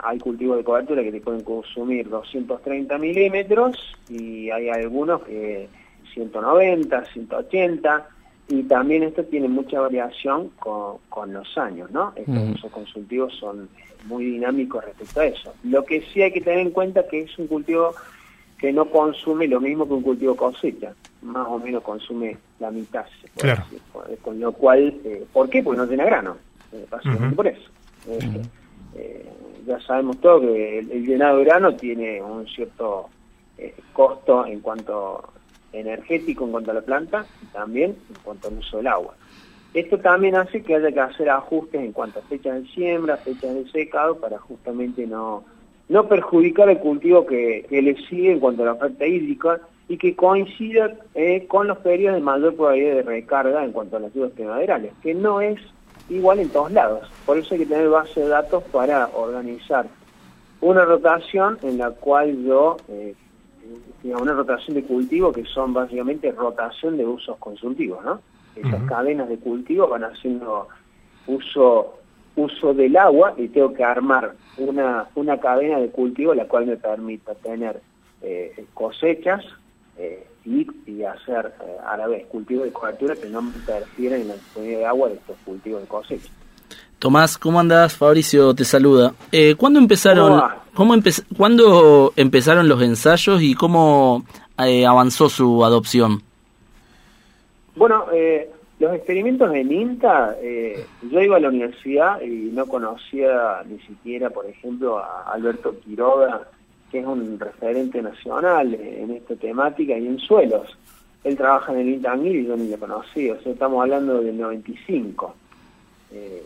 [0.03, 5.69] hay cultivos de cobertura que te pueden consumir 230 milímetros y hay algunos que
[6.15, 8.09] 190, 180
[8.49, 12.13] y también esto tiene mucha variación con, con los años, ¿no?
[12.17, 13.69] Estos usos consultivos son
[14.07, 15.55] muy dinámicos respecto a eso.
[15.65, 17.95] Lo que sí hay que tener en cuenta que es un cultivo
[18.59, 23.07] que no consume lo mismo que un cultivo cosecha, más o menos consume la mitad,
[23.21, 23.65] se puede Claro.
[23.71, 24.19] decir.
[24.23, 25.63] Con- lo cual, eh, ¿por qué?
[25.63, 26.37] Porque no tiene grano,
[26.73, 27.37] eh, básicamente Ujú.
[27.37, 27.71] por eso.
[28.95, 29.27] Eh,
[29.67, 33.09] ya sabemos todo que el, el llenado grano tiene un cierto
[33.59, 35.23] eh, costo en cuanto
[35.73, 39.15] energético en cuanto a la planta y también en cuanto al uso del agua.
[39.73, 43.55] Esto también hace que haya que hacer ajustes en cuanto a fechas de siembra, fechas
[43.55, 45.45] de secado, para justamente no,
[45.89, 49.97] no perjudicar el cultivo que, que le sigue en cuanto a la oferta hídrica y
[49.97, 54.13] que coincida eh, con los periodos de mayor probabilidad de recarga en cuanto a las
[54.13, 55.61] lluvias primaverales, que no es
[56.11, 57.09] igual en todos lados.
[57.25, 59.87] Por eso hay que tener base de datos para organizar
[60.61, 63.15] una rotación en la cual yo, eh,
[64.03, 68.21] digamos, una rotación de cultivo que son básicamente rotación de usos consultivos, ¿no?
[68.57, 70.69] Esas cadenas de cultivo van haciendo
[71.27, 71.95] uso
[72.37, 76.77] uso del agua y tengo que armar una, una cadena de cultivo la cual me
[76.77, 77.81] permita tener
[78.23, 79.45] eh, cosechas
[80.01, 84.29] eh, y, y hacer eh, a la vez cultivos de cobertura que no interfieren en
[84.29, 86.31] la disponibilidad de agua de estos cultivos de cosecha.
[86.99, 87.95] Tomás, ¿cómo andás?
[87.97, 89.15] Fabricio te saluda.
[89.33, 90.65] Eh, ¿Cuándo empezaron, ¿Cómo va?
[90.75, 94.25] cómo empe- ¿cuándo empezaron los ensayos y cómo
[94.59, 96.23] eh, avanzó su adopción?
[97.77, 103.63] Bueno, eh, los experimentos en INTA, eh, yo iba a la universidad y no conocía
[103.69, 106.49] ni siquiera, por ejemplo, a Alberto Quiroga,
[106.91, 110.77] que es un referente nacional en esta temática y en suelos.
[111.25, 114.21] Él trabaja en el INTA Anguil y yo ni lo conocía, o sea, estamos hablando
[114.21, 115.35] del 95,
[116.13, 116.45] eh,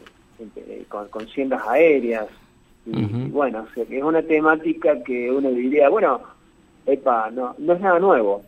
[0.57, 2.27] eh, con, con siendas aéreas.
[2.87, 6.21] Y, y bueno, o sea, que es una temática que uno diría, bueno,
[6.87, 8.43] epa, no, no es nada nuevo.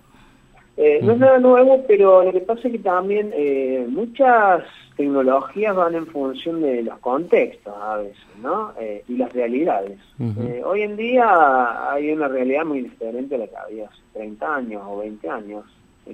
[0.77, 4.65] Eh, no es nada nuevo, pero lo que pasa es que también eh, muchas
[4.97, 8.73] tecnologías van en función de los contextos a veces, ¿no?
[8.79, 9.99] Eh, y las realidades.
[10.19, 14.55] Eh, hoy en día hay una realidad muy diferente a la que había hace 30
[14.55, 15.65] años o 20 años.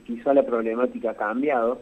[0.05, 1.81] Quizá la problemática ha cambiado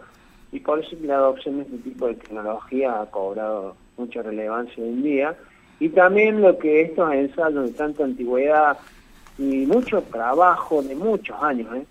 [0.53, 4.83] y por eso que la adopción de este tipo de tecnología ha cobrado mucha relevancia
[4.83, 5.37] hoy en día.
[5.79, 8.77] Y también lo que estos ensayos de tanta antigüedad
[9.39, 11.87] y mucho trabajo de muchos años, ¿eh?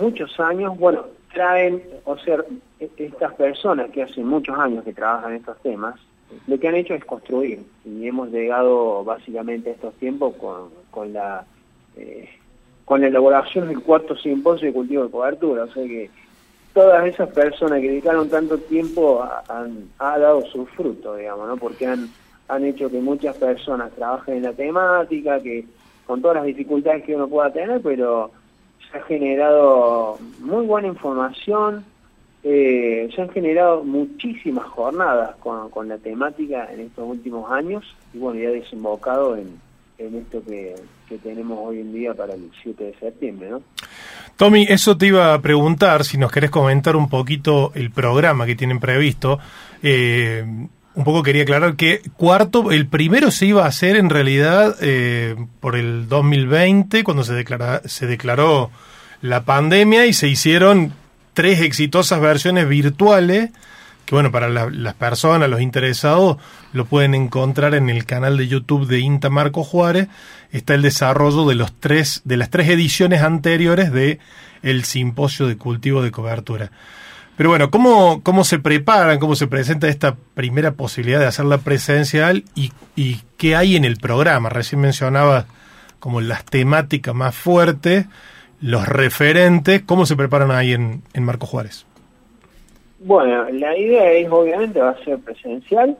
[0.00, 2.38] Muchos años, bueno, traen, o sea,
[2.80, 5.94] e- estas personas que hace muchos años que trabajan estos temas,
[6.46, 11.12] lo que han hecho es construir y hemos llegado básicamente a estos tiempos con, con
[11.12, 11.44] la
[11.96, 12.28] eh,
[12.84, 16.10] con la elaboración del cuarto simposio de cultivo de cobertura, o sea que
[16.72, 21.56] todas esas personas que dedicaron tanto tiempo ha- han ha dado su fruto, digamos, ¿no?
[21.56, 22.08] Porque han
[22.48, 25.64] han hecho que muchas personas trabajen en la temática, que
[26.04, 28.32] con todas las dificultades que uno pueda tener, pero
[28.90, 31.84] se ha generado muy buena información,
[32.42, 38.18] eh, se han generado muchísimas jornadas con, con la temática en estos últimos años y
[38.18, 39.60] bueno, ya desembocado en,
[39.98, 40.74] en esto que,
[41.08, 43.62] que tenemos hoy en día para el 7 de septiembre, ¿no?
[44.36, 48.56] Tommy, eso te iba a preguntar, si nos querés comentar un poquito el programa que
[48.56, 49.38] tienen previsto.
[49.82, 50.42] Eh,
[51.00, 55.34] un poco quería aclarar que cuarto, el primero se iba a hacer en realidad eh,
[55.60, 58.70] por el 2020, cuando se, declara, se declaró
[59.22, 60.92] la pandemia y se hicieron
[61.32, 63.48] tres exitosas versiones virtuales,
[64.04, 66.36] que bueno, para la- las personas, los interesados,
[66.74, 70.08] lo pueden encontrar en el canal de YouTube de Inta Marco Juárez.
[70.52, 74.18] Está el desarrollo de los tres, de las tres ediciones anteriores de
[74.62, 76.70] el simposio de cultivo de cobertura.
[77.40, 82.44] Pero bueno, ¿cómo, ¿cómo se preparan, cómo se presenta esta primera posibilidad de hacerla presencial
[82.54, 84.50] y, y qué hay en el programa?
[84.50, 85.46] Recién mencionaba
[86.00, 88.04] como las temáticas más fuertes,
[88.60, 91.86] los referentes, ¿cómo se preparan ahí en, en Marco Juárez?
[92.98, 95.96] Bueno, la idea es obviamente va a ser presencial.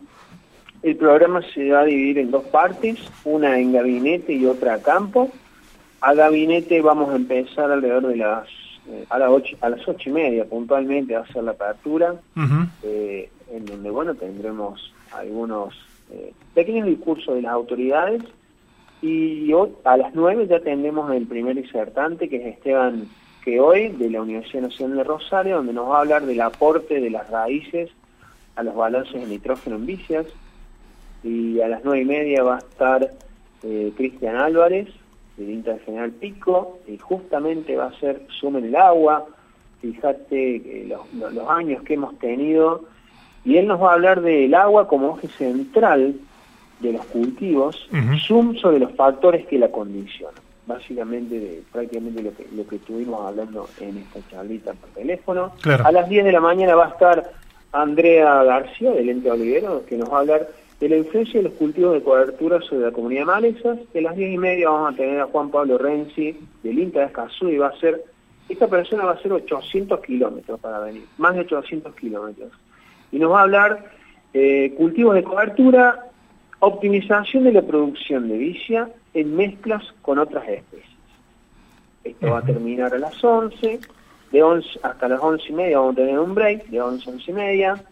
[0.82, 4.82] El programa se va a dividir en dos partes, una en gabinete y otra a
[4.82, 5.30] campo.
[6.02, 10.10] A gabinete vamos a empezar alrededor de las eh, a, las ocho, a las ocho
[10.10, 12.14] y media puntualmente va a ser la apertura,
[12.82, 15.74] eh, en donde bueno tendremos algunos
[16.10, 18.22] eh, pequeños discursos de las autoridades.
[19.02, 23.08] Y hoy, a las nueve ya tendremos el primer disertante que es Esteban
[23.44, 27.00] que hoy de la Universidad Nacional de Rosario, donde nos va a hablar del aporte
[27.00, 27.90] de las raíces
[28.56, 30.26] a los balances de nitrógeno en vicias.
[31.22, 33.10] Y a las nueve y media va a estar
[33.62, 34.88] eh, Cristian Álvarez,
[35.40, 39.26] del INTA General Pico, y justamente va a ser Sumen el Agua.
[39.80, 42.84] Fíjate que los, los años que hemos tenido,
[43.44, 46.14] y él nos va a hablar del agua como eje central
[46.80, 47.88] de los cultivos,
[48.26, 50.34] zoom sobre los factores que la condicionan
[50.66, 55.52] básicamente de prácticamente lo que, lo que estuvimos hablando en esta charlita por teléfono.
[55.84, 57.32] A las 10 de la mañana va a estar
[57.72, 60.48] Andrea García, del Ente Olivero, que nos va a hablar
[60.80, 63.78] de la influencia de los cultivos de cobertura sobre la comunidad de malezas.
[63.92, 67.06] De las 10 y media vamos a tener a Juan Pablo Renzi, del INTA de
[67.06, 68.02] Escazú, y va a ser,
[68.48, 72.50] esta persona va a hacer 800 kilómetros para venir, más de 800 kilómetros.
[73.12, 73.90] Y nos va a hablar
[74.32, 76.06] eh, cultivos de cobertura,
[76.60, 80.88] optimización de la producción de vicia en mezclas con otras especies.
[82.04, 83.80] Esto va a terminar a las 11,
[84.32, 87.12] de 11 hasta las 11 y media vamos a tener un break, de 11 a
[87.12, 87.84] 11 y media.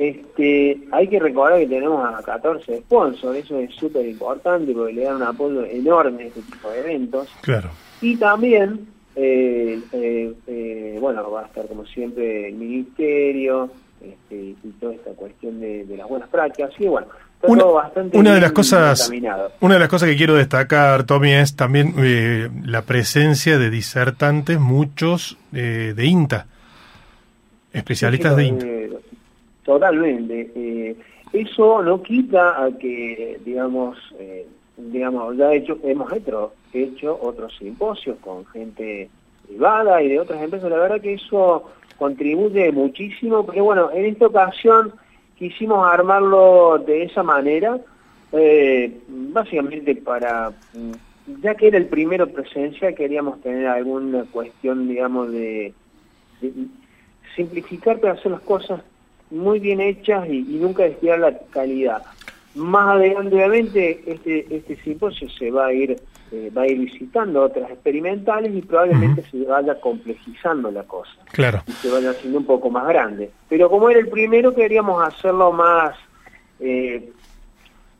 [0.00, 5.04] Este, hay que recordar que tenemos a 14 sponsors, eso es súper importante porque le
[5.04, 7.28] dan un apoyo enorme a este tipo de eventos.
[7.42, 7.68] Claro.
[8.00, 13.68] Y también, eh, eh, eh, bueno, va a estar como siempre el ministerio
[14.00, 16.74] este, y toda esta cuestión de, de las buenas prácticas.
[16.78, 17.06] Que bueno,
[17.42, 17.64] una,
[18.12, 19.10] una de las cosas
[19.60, 24.60] una de las cosas que quiero destacar Tommy es también eh, la presencia de disertantes
[24.60, 26.46] muchos eh, de INTA
[27.72, 28.66] especialistas de INTA
[29.64, 30.50] totalmente.
[30.54, 30.96] Eh,
[31.32, 33.96] eso no quita a que digamos
[34.76, 39.08] digamos ya hecho hemos hecho otros simposios con gente
[39.46, 40.70] privada y de otras empresas.
[40.70, 44.92] La verdad que eso contribuye muchísimo porque bueno en esta ocasión
[45.40, 47.80] quisimos armarlo de esa manera,
[48.30, 50.52] eh, básicamente para,
[51.42, 55.72] ya que era el primero presencia, queríamos tener alguna cuestión, digamos, de,
[57.34, 58.82] simplificar, pero hacer las cosas
[59.30, 62.02] muy bien hechas y, nunca desviar la calidad.
[62.54, 65.96] Más adelante, obviamente, este, este simposio se va a ir
[66.32, 71.10] eh, va a ir visitando otras experimentales y probablemente se vaya complejizando la cosa.
[71.32, 71.64] Claro.
[71.66, 73.30] Y se vaya haciendo un poco más grande.
[73.48, 75.96] Pero como era el primero, queríamos hacerlo más,
[76.60, 77.10] eh,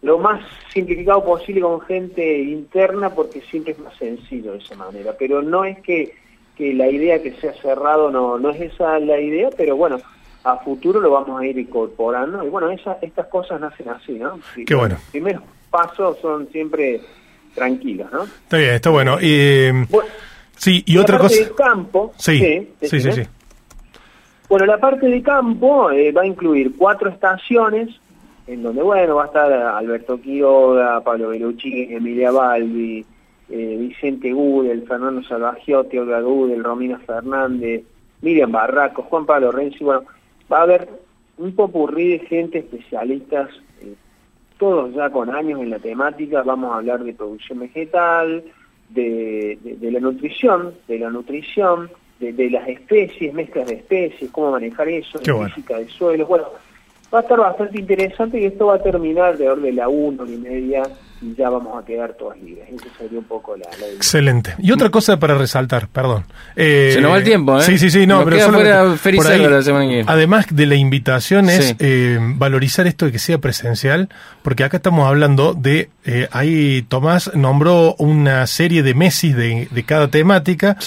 [0.02, 5.16] lo más simplificado posible con gente interna porque siempre es más sencillo de esa manera.
[5.18, 6.14] Pero no es que,
[6.56, 9.98] que la idea que sea cerrado, no, no es esa la idea, pero bueno,
[10.44, 12.44] a futuro lo vamos a ir incorporando.
[12.44, 14.38] Y bueno, esa, estas cosas nacen así, ¿no?
[14.66, 14.94] Qué bueno.
[14.94, 17.00] Los primeros pasos son siempre
[17.54, 18.24] tranquila, ¿no?
[18.24, 19.18] Está bien, está bueno.
[19.20, 19.86] Eh,
[20.56, 21.34] sí, y otra cosa...
[21.34, 22.12] del campo...
[22.16, 23.22] Sí, sí, sí, sí,
[24.48, 27.88] Bueno, la parte de campo eh, va a incluir cuatro estaciones,
[28.46, 33.04] en donde, bueno, va a estar Alberto Quiroga, Pablo Belucci, Emilia Balbi,
[33.48, 37.82] eh, Vicente Gudel, Fernando Salvagiotti, Olga Gudel, Romina Fernández,
[38.22, 40.04] Miriam Barraco, Juan Pablo Renzi, bueno,
[40.50, 40.88] va a haber
[41.38, 43.50] un popurrí de gente especialistas
[44.60, 48.44] todos ya con años en la temática, vamos a hablar de producción vegetal,
[48.90, 51.90] de, la nutrición, de la nutrición,
[52.20, 56.44] de, las especies, mezclas de especies, cómo manejar eso, de física de suelos, bueno,
[57.12, 60.36] va a estar bastante interesante y esto va a terminar de de la una, y
[60.36, 60.82] media
[61.22, 62.66] y ya vamos a quedar todas libres.
[62.72, 64.54] Eso sería un poco la, Excelente.
[64.58, 66.24] Y otra cosa para resaltar, perdón.
[66.56, 67.62] Eh, Se nos va el tiempo, ¿eh?
[67.62, 72.86] Sí, sí, sí, no, pero la semana que Además de la invitación es eh, valorizar
[72.86, 74.08] esto de que sea presencial,
[74.42, 79.82] porque acá estamos hablando de, eh, ahí Tomás nombró una serie de meses de, de
[79.84, 80.78] cada temática,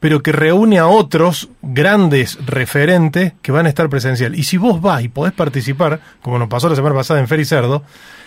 [0.00, 4.34] pero que reúne a otros grandes referentes que van a estar presencial.
[4.34, 7.82] Y si vos vas y podés participar, como nos pasó la semana pasada en Fericerdo,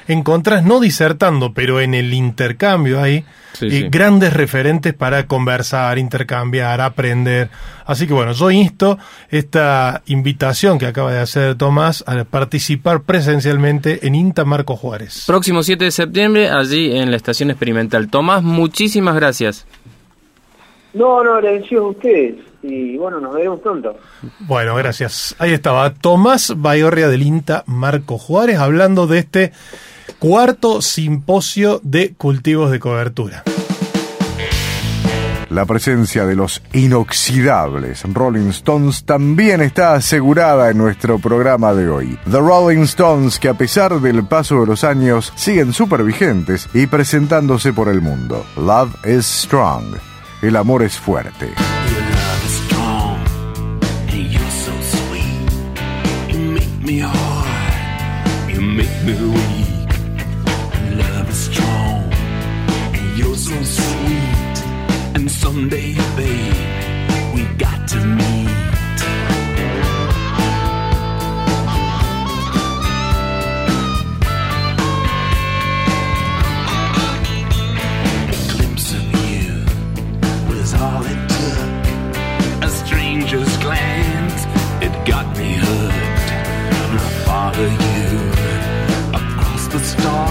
[0.07, 3.25] encontrás, no disertando, pero en el intercambio ahí,
[3.61, 7.49] eh, grandes referentes para conversar, intercambiar, aprender.
[7.85, 8.97] Así que bueno, yo insto
[9.29, 15.23] esta invitación que acaba de hacer Tomás a participar presencialmente en INTA Marco Juárez.
[15.27, 18.09] Próximo 7 de septiembre, allí en la estación experimental.
[18.09, 19.65] Tomás, muchísimas gracias.
[20.93, 22.35] No, no, agradecido a ustedes.
[22.63, 23.97] y bueno, nos veremos pronto.
[24.39, 25.35] Bueno, gracias.
[25.39, 29.51] Ahí estaba Tomás Bayorria del INTA, Marco Juárez, hablando de este
[30.19, 33.43] cuarto simposio de cultivos de cobertura.
[35.49, 42.19] La presencia de los inoxidables Rolling Stones también está asegurada en nuestro programa de hoy.
[42.29, 46.87] The Rolling Stones, que a pesar del paso de los años siguen súper vigentes y
[46.87, 48.45] presentándose por el mundo.
[48.57, 49.95] Love is strong.
[50.41, 51.53] El amor es fuerte.
[56.85, 59.44] me hard, you
[89.85, 90.24] stars.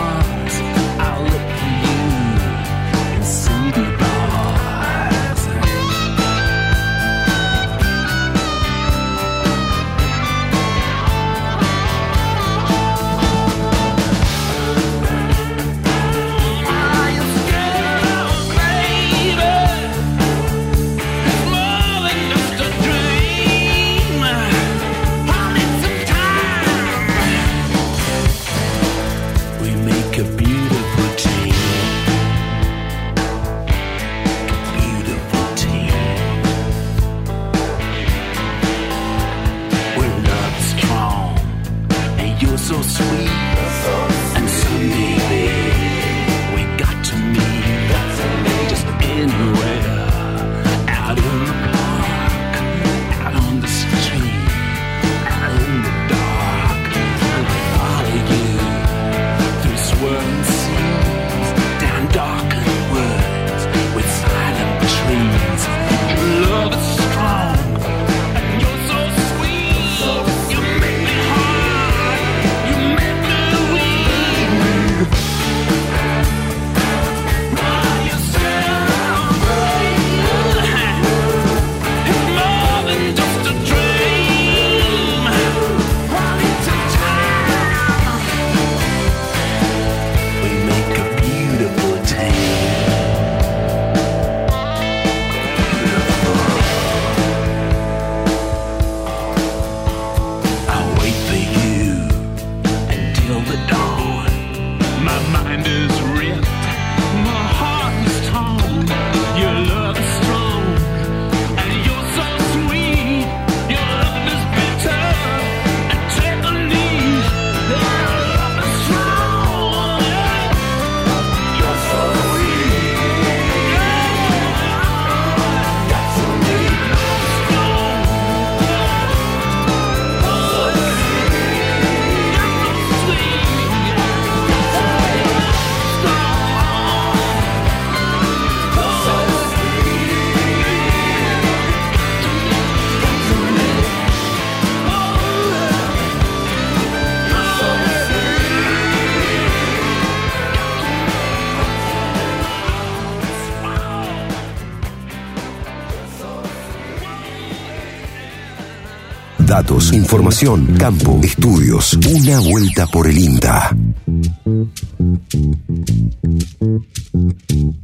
[159.75, 161.99] Información, campo, estudios.
[162.09, 163.77] Una vuelta por el INTA.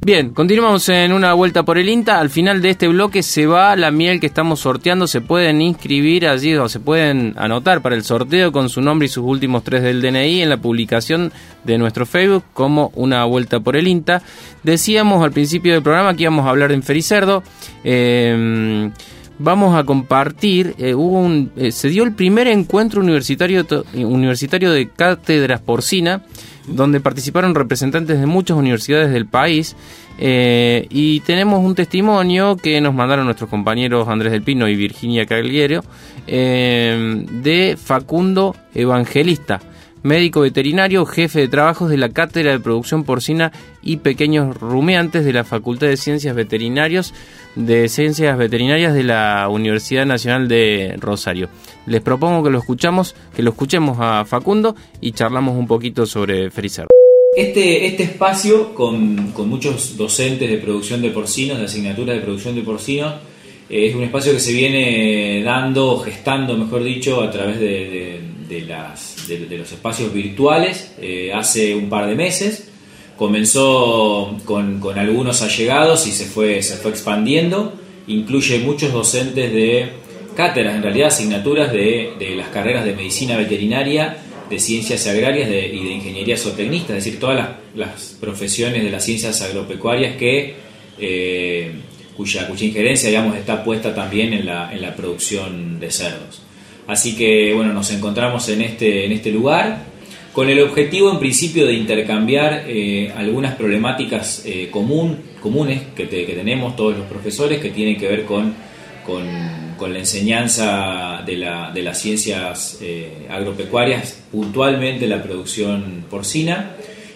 [0.07, 2.21] Bien, continuamos en una vuelta por el INTA.
[2.21, 5.09] Al final de este bloque se va la miel que estamos sorteando.
[5.09, 9.09] Se pueden inscribir allí o se pueden anotar para el sorteo con su nombre y
[9.09, 11.33] sus últimos tres del DNI en la publicación
[11.65, 14.23] de nuestro Facebook como una vuelta por el INTA.
[14.63, 17.43] Decíamos al principio del programa que íbamos a hablar de Fericerdo.
[17.83, 18.91] Eh,
[19.41, 24.71] vamos a compartir, eh, hubo un, eh, se dio el primer encuentro universitario, to- universitario
[24.71, 26.23] de cátedras porcina,
[26.69, 29.75] donde participaron representantes de muchas universidades del país.
[30.23, 35.25] eh, y tenemos un testimonio que nos mandaron nuestros compañeros Andrés del Pino y Virginia
[35.25, 35.83] Cagliero
[36.27, 39.61] eh, de Facundo Evangelista,
[40.03, 45.33] médico veterinario, jefe de trabajos de la Cátedra de Producción Porcina y Pequeños Rumiantes de
[45.33, 47.13] la Facultad de Ciencias Veterinarios
[47.57, 51.49] de Ciencias Veterinarias de la Universidad Nacional de Rosario.
[51.87, 56.51] Les propongo que lo escuchamos, que lo escuchemos a Facundo y charlamos un poquito sobre
[56.51, 56.87] Freezer.
[57.37, 62.55] Este, este espacio con, con muchos docentes de producción de porcinos, de asignatura de producción
[62.55, 63.15] de porcinos,
[63.73, 68.63] Eh, es un espacio que se viene dando, gestando, mejor dicho, a través de- de
[68.63, 72.69] las, de, los espacios virtuales eh, hace un par de meses.
[73.17, 77.75] Comenzó con, algunos allegados y se fue, se fue expandiendo.
[78.07, 79.89] Incluye muchos docentes de
[80.35, 84.17] cátedras, en realidad asignaturas de, de las carreras de medicina veterinaria,
[84.51, 89.05] de ciencias agrarias y de ingeniería zootecnista, es decir, todas las, las profesiones de las
[89.05, 90.57] ciencias agropecuarias que,
[90.99, 91.71] eh,
[92.17, 96.43] cuya, cuya injerencia digamos, está puesta también en la, en la producción de cerdos.
[96.91, 99.85] Así que bueno, nos encontramos en este, en este lugar
[100.33, 106.33] con el objetivo en principio de intercambiar eh, algunas problemáticas eh, comunes que, te- que
[106.35, 108.55] tenemos todos los profesores que tienen que ver con,
[109.07, 116.73] con, la enseñanza de, la- de las ciencias eh, agropecuarias, puntualmente la producción porcina,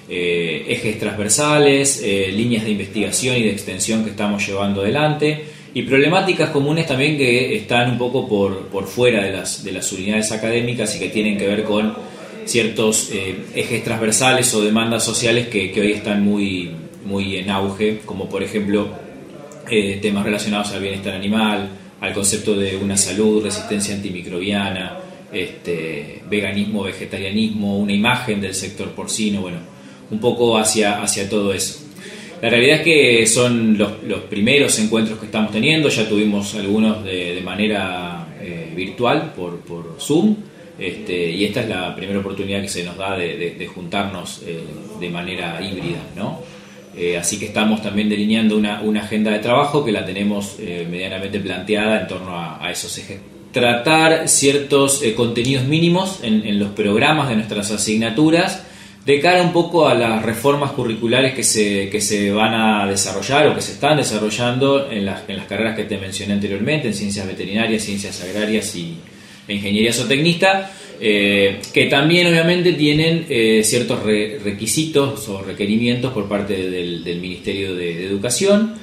[0.08, 2.02] ejes transversales,
[2.32, 5.44] líneas de investigación y de extensión que estamos llevando adelante
[5.74, 9.90] y problemáticas comunes también que están un poco por, por fuera de las, de las
[9.92, 11.94] unidades académicas y que tienen que ver con
[12.44, 16.70] ciertos eh, ejes transversales o demandas sociales que, que hoy están muy,
[17.04, 18.88] muy en auge, como por ejemplo
[19.68, 21.68] eh, temas relacionados al bienestar animal,
[22.00, 24.98] al concepto de una salud, resistencia antimicrobiana,
[25.32, 29.58] este, veganismo, vegetarianismo, una imagen del sector porcino, bueno,
[30.10, 31.83] un poco hacia, hacia todo eso.
[32.42, 33.92] La realidad es que son los,
[34.28, 40.36] primeros encuentros que estamos teniendo, ya tuvimos algunos de, manera eh, virtual por, Zoom,
[40.78, 44.58] este, y esta es la primera oportunidad que se nos da de, juntarnos eh,
[45.00, 46.40] de manera híbrida, ¿no?
[46.96, 52.02] Eh, así que estamos también delineando una, agenda de trabajo que la tenemos medianamente planteada
[52.02, 53.20] en torno a, esos ejes.
[53.52, 58.64] Tratar ciertos contenidos mínimos en los programas de nuestras asignaturas
[59.04, 63.48] de cara un poco a las reformas curriculares que se, que se van a desarrollar
[63.48, 66.94] o que se están desarrollando en las, en las carreras que te mencioné anteriormente, en
[66.94, 68.96] ciencias veterinarias, ciencias agrarias y
[69.46, 76.26] e ingeniería zootecnista, eh, que también obviamente tienen eh, ciertos re- requisitos o requerimientos por
[76.26, 78.74] parte del, Ministerio de, de Educación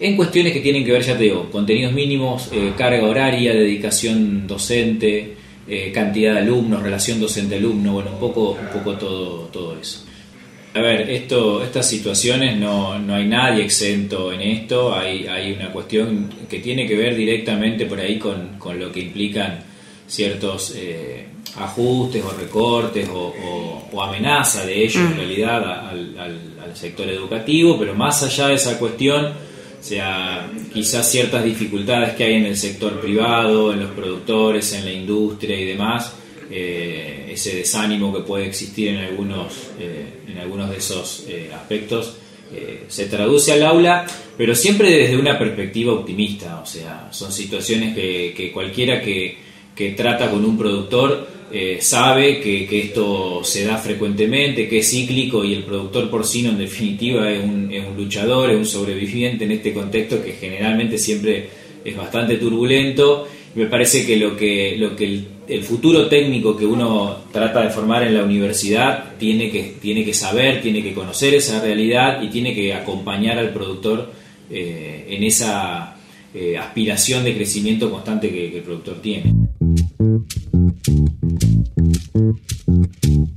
[0.00, 4.46] en cuestiones que tienen que ver, ya te digo, contenidos mínimos, eh, carga horaria, dedicación
[4.46, 5.34] docente,
[5.68, 10.04] eh, cantidad de alumnos, relación docente-alumno, bueno, un poco, un poco todo, todo eso.
[10.74, 15.72] A ver, esto, estas situaciones no, no hay nadie exento en esto, hay, hay una
[15.72, 19.60] cuestión que tiene que ver directamente por ahí con, con lo que implican
[20.06, 26.40] ciertos eh, ajustes o recortes o, o- o amenaza de ello en realidad al, al-
[26.62, 29.32] al sector educativo, pero más allá de esa cuestión,
[29.78, 34.84] o sea, quizás ciertas dificultades que hay en el sector privado, en los productores, en
[34.84, 36.14] la industria y demás,
[36.50, 42.16] eh, ese desánimo que puede existir en algunos, eh, en algunos de esos eh, aspectos,
[42.86, 44.06] se traduce al aula,
[44.38, 49.36] pero siempre desde una perspectiva optimista, o sea, son situaciones que, que cualquiera que,
[49.76, 54.90] que trata con un productor eh, sabe que, que esto se da frecuentemente, que es
[54.90, 59.44] cíclico y el productor porcino en definitiva es un, es un luchador, es un sobreviviente
[59.44, 61.48] en este contexto que generalmente siempre
[61.84, 63.28] es bastante turbulento.
[63.54, 68.02] Me parece que lo que, lo que el, futuro técnico que uno trata de formar
[68.02, 72.54] en la universidad tiene que, tiene que saber, tiene que conocer esa realidad y tiene
[72.54, 74.10] que acompañar al productor
[74.50, 75.96] eh, en esa
[76.34, 79.45] eh, aspiración de crecimiento constante que el productor tiene.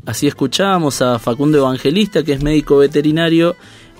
[0.10, 3.56] Así escuchábamos a Facundo Evangelista, que es médico veterinario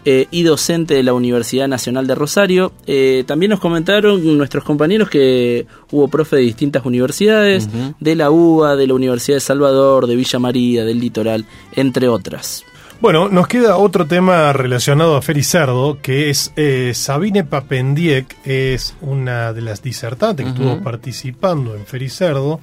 [0.06, 2.72] eh, y docente de la Universidad Nacional de Rosario.
[2.88, 8.76] Eh, también nos comentaron nuestros compañeros que hubo profe de distintas universidades, de la UBA,
[8.76, 12.66] de la Universidad de Salvador, de Villa María, del Litoral, entre otras.
[13.02, 19.54] Bueno, nos queda otro tema relacionado a Fericerdo, que es eh, Sabine Papendiek, es una
[19.54, 22.60] de las disertantes que estuvo participando en Fericerdo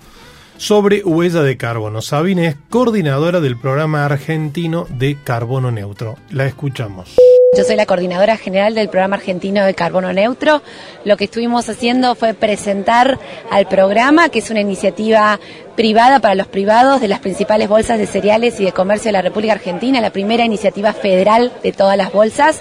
[0.57, 2.03] sobre huella de carbono.
[2.03, 6.17] Sabine es coordinadora del programa argentino de carbono neutro.
[6.31, 7.17] La escuchamos.
[7.57, 10.63] Yo soy la coordinadora general del programa argentino de carbono neutro.
[11.05, 13.19] Lo que estuvimos haciendo fue presentar
[13.51, 15.41] al programa, que es una iniciativa
[15.75, 19.23] privada para los privados de las principales bolsas de cereales y de comercio de la
[19.23, 22.61] República Argentina, la primera iniciativa federal de todas las bolsas,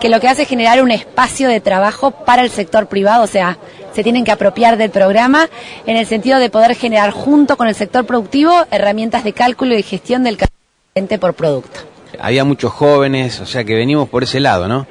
[0.00, 3.28] que lo que hace es generar un espacio de trabajo para el sector privado, o
[3.28, 3.58] sea,
[3.96, 5.48] se tienen que apropiar del programa
[5.86, 9.82] en el sentido de poder generar junto con el sector productivo herramientas de cálculo y
[9.82, 11.80] gestión del carburante por producto.
[12.20, 14.86] Había muchos jóvenes, o sea que venimos por ese lado, ¿no?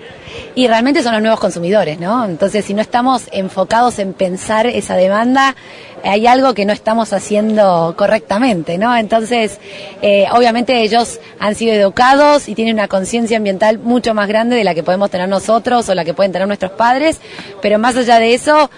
[0.56, 2.26] Y realmente son los nuevos consumidores, ¿no?
[2.26, 5.56] Entonces, si no estamos enfocados en pensar esa demanda,
[6.04, 8.96] hay algo que no estamos haciendo correctamente, ¿no?
[8.96, 9.60] Entonces,
[10.02, 14.64] eh, obviamente ellos han sido educados y tienen una conciencia ambiental mucho más grande de
[14.64, 17.20] la que podemos tener nosotros o la que pueden tener nuestros padres,
[17.62, 18.70] pero más allá de eso,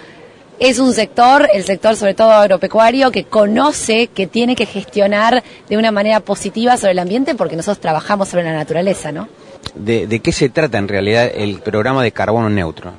[0.58, 5.76] es un sector, el sector sobre todo agropecuario, que conoce que tiene que gestionar de
[5.76, 9.28] una manera positiva sobre el ambiente porque nosotros trabajamos sobre la naturaleza, ¿no?
[9.74, 12.92] ¿De, de qué se trata en realidad el programa de carbono neutro?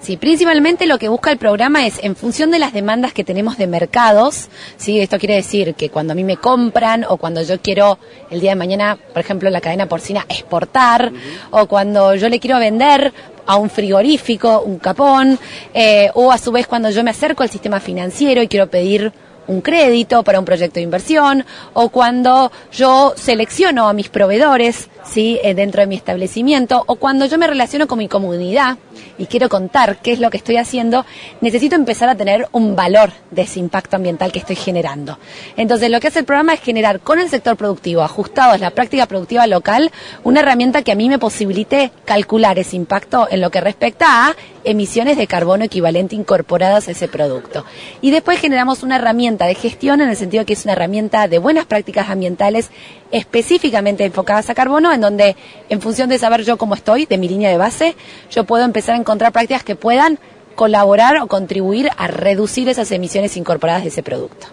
[0.00, 3.58] Sí, principalmente lo que busca el programa es, en función de las demandas que tenemos
[3.58, 5.00] de mercados, ¿sí?
[5.00, 7.98] esto quiere decir que cuando a mí me compran o cuando yo quiero
[8.30, 11.12] el día de mañana, por ejemplo, la cadena porcina exportar,
[11.50, 13.12] o cuando yo le quiero vender
[13.46, 15.38] a un frigorífico, un capón,
[15.74, 19.12] eh, o a su vez cuando yo me acerco al sistema financiero y quiero pedir
[19.48, 24.88] un crédito para un proyecto de inversión o cuando yo selecciono a mis proveedores.
[25.16, 28.76] Eh, dentro de mi establecimiento o cuando yo me relaciono con mi comunidad
[29.16, 31.04] y quiero contar qué es lo que estoy haciendo,
[31.40, 35.18] necesito empezar a tener un valor de ese impacto ambiental que estoy generando.
[35.56, 38.70] Entonces lo que hace el programa es generar con el sector productivo, ajustado a la
[38.70, 39.90] práctica productiva local,
[40.22, 44.36] una herramienta que a mí me posibilite calcular ese impacto en lo que respecta a
[44.68, 47.64] emisiones de carbono equivalente incorporadas a ese producto.
[48.02, 51.38] Y después generamos una herramienta de gestión en el sentido que es una herramienta de
[51.38, 52.70] buenas prácticas ambientales
[53.10, 55.36] específicamente enfocadas a carbono, en donde
[55.70, 57.96] en función de saber yo cómo estoy, de mi línea de base,
[58.30, 60.18] yo puedo empezar a encontrar prácticas que puedan
[60.54, 64.48] colaborar o contribuir a reducir esas emisiones incorporadas de ese producto.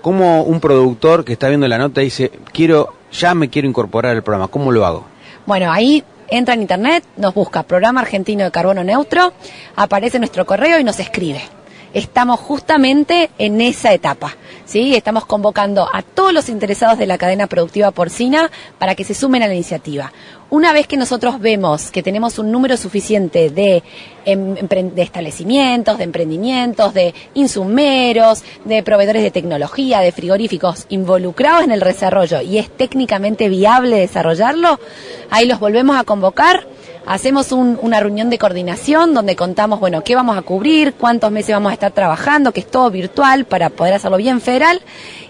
[0.00, 4.22] ¿Cómo un productor que está viendo la nota dice, quiero, ya me quiero incorporar al
[4.22, 4.48] programa?
[4.48, 5.04] ¿Cómo lo hago?
[5.44, 9.32] Bueno, ahí entra en internet, nos busca Programa Argentino de Carbono Neutro,
[9.76, 11.59] aparece nuestro correo y nos escribe.
[11.92, 14.94] Estamos justamente en esa etapa, ¿sí?
[14.94, 19.42] Estamos convocando a todos los interesados de la cadena productiva porcina para que se sumen
[19.42, 20.12] a la iniciativa.
[20.50, 23.82] Una vez que nosotros vemos que tenemos un número suficiente de,
[24.24, 31.72] em, de establecimientos, de emprendimientos, de insumeros, de proveedores de tecnología, de frigoríficos involucrados en
[31.72, 34.78] el desarrollo y es técnicamente viable desarrollarlo,
[35.30, 36.66] ahí los volvemos a convocar
[37.10, 41.52] hacemos un- una reunión de coordinación donde contamos, bueno, qué vamos a cubrir, cuántos meses
[41.52, 44.80] vamos a estar trabajando, que es todo virtual para poder hacerlo bien federal.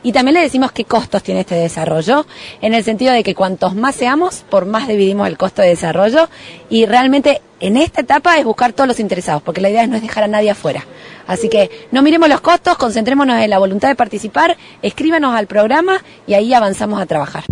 [0.03, 2.27] Y también le decimos qué costos tiene este desarrollo,
[2.61, 6.29] en el sentido de que cuantos más seamos, por más dividimos el costo de desarrollo.
[6.69, 10.03] Y realmente en esta etapa es buscar todos los interesados, porque la idea no es
[10.03, 10.85] dejar a nadie afuera.
[11.27, 16.03] Así que no miremos los costos, concentrémonos en la voluntad de participar, escríbanos al programa
[16.27, 17.45] y ahí avanzamos a trabajar.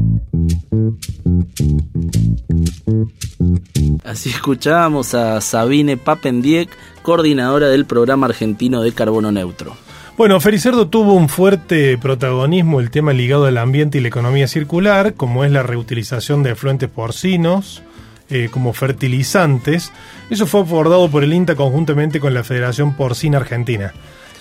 [4.04, 6.68] Así escuchábamos a Sabine Papendiek,
[7.02, 9.76] coordinadora del programa argentino de carbono neutro.
[10.16, 15.14] Bueno, Fericerdo tuvo un fuerte protagonismo el tema ligado al ambiente y la economía circular,
[15.14, 17.82] como es la reutilización de efluentes porcinos
[18.28, 19.92] eh, como fertilizantes.
[20.28, 23.94] Eso fue abordado por el INTA conjuntamente con la Federación Porcina Argentina.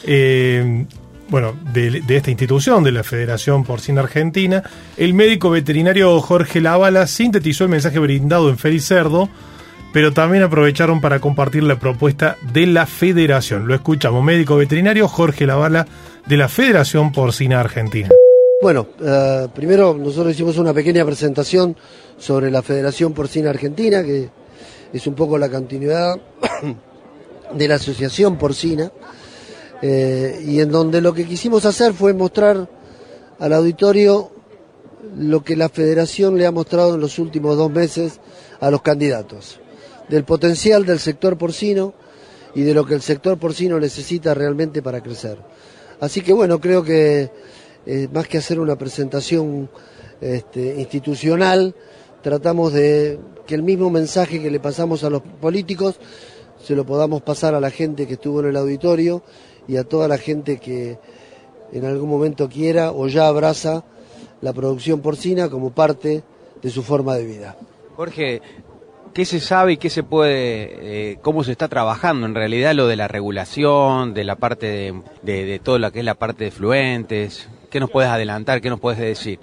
[0.04, 0.88] Eh,
[1.30, 4.64] bueno, de, esta institución, de la Federación Porcina Argentina,
[4.96, 9.30] el médico veterinario Jorge Lavala sintetizó el mensaje brindado en Fericerdo,
[9.94, 13.68] pero también aprovecharon para compartir la propuesta de la Federación.
[13.68, 15.88] Lo escuchamos, médico veterinario Jorge Lavala
[16.26, 18.10] de la Federación Porcina Argentina.
[18.62, 21.76] Bueno, eh, primero nosotros hicimos una pequeña presentación
[22.18, 24.30] sobre la Federación Porcina Argentina, que
[24.92, 26.16] es un poco la continuidad
[27.54, 28.92] de la Asociación Porcina,
[29.82, 32.70] eh, y en donde lo que quisimos hacer fue mostrar
[33.40, 34.32] al auditorio
[35.18, 38.20] lo que la Federación le ha mostrado en los últimos dos meses
[38.60, 39.60] a los candidatos,
[40.10, 41.94] del potencial del sector porcino
[42.56, 45.38] y de lo que el sector porcino necesita realmente para crecer.
[46.00, 47.32] Así que bueno, creo que
[47.86, 49.70] eh, más que hacer una presentación
[50.22, 51.76] este, institucional,
[52.22, 56.00] tratamos de que el mismo mensaje que le pasamos a los políticos
[56.64, 59.24] se lo podamos pasar a la gente que estuvo en el auditorio
[59.68, 60.97] y a toda la gente que
[61.72, 63.84] en algún momento quiera o ya abraza
[64.41, 66.24] la producción porcina como parte
[66.61, 67.57] de su forma de vida.
[67.95, 68.41] Jorge,
[69.13, 72.88] ¿qué se sabe y qué se puede, eh, cómo se está trabajando en realidad lo
[72.88, 76.45] de la regulación, de la parte de, de, de todo lo que es la parte
[76.45, 77.49] de fluentes?
[77.70, 78.61] ¿Qué nos puedes adelantar?
[78.61, 79.39] ¿Qué nos puedes decir?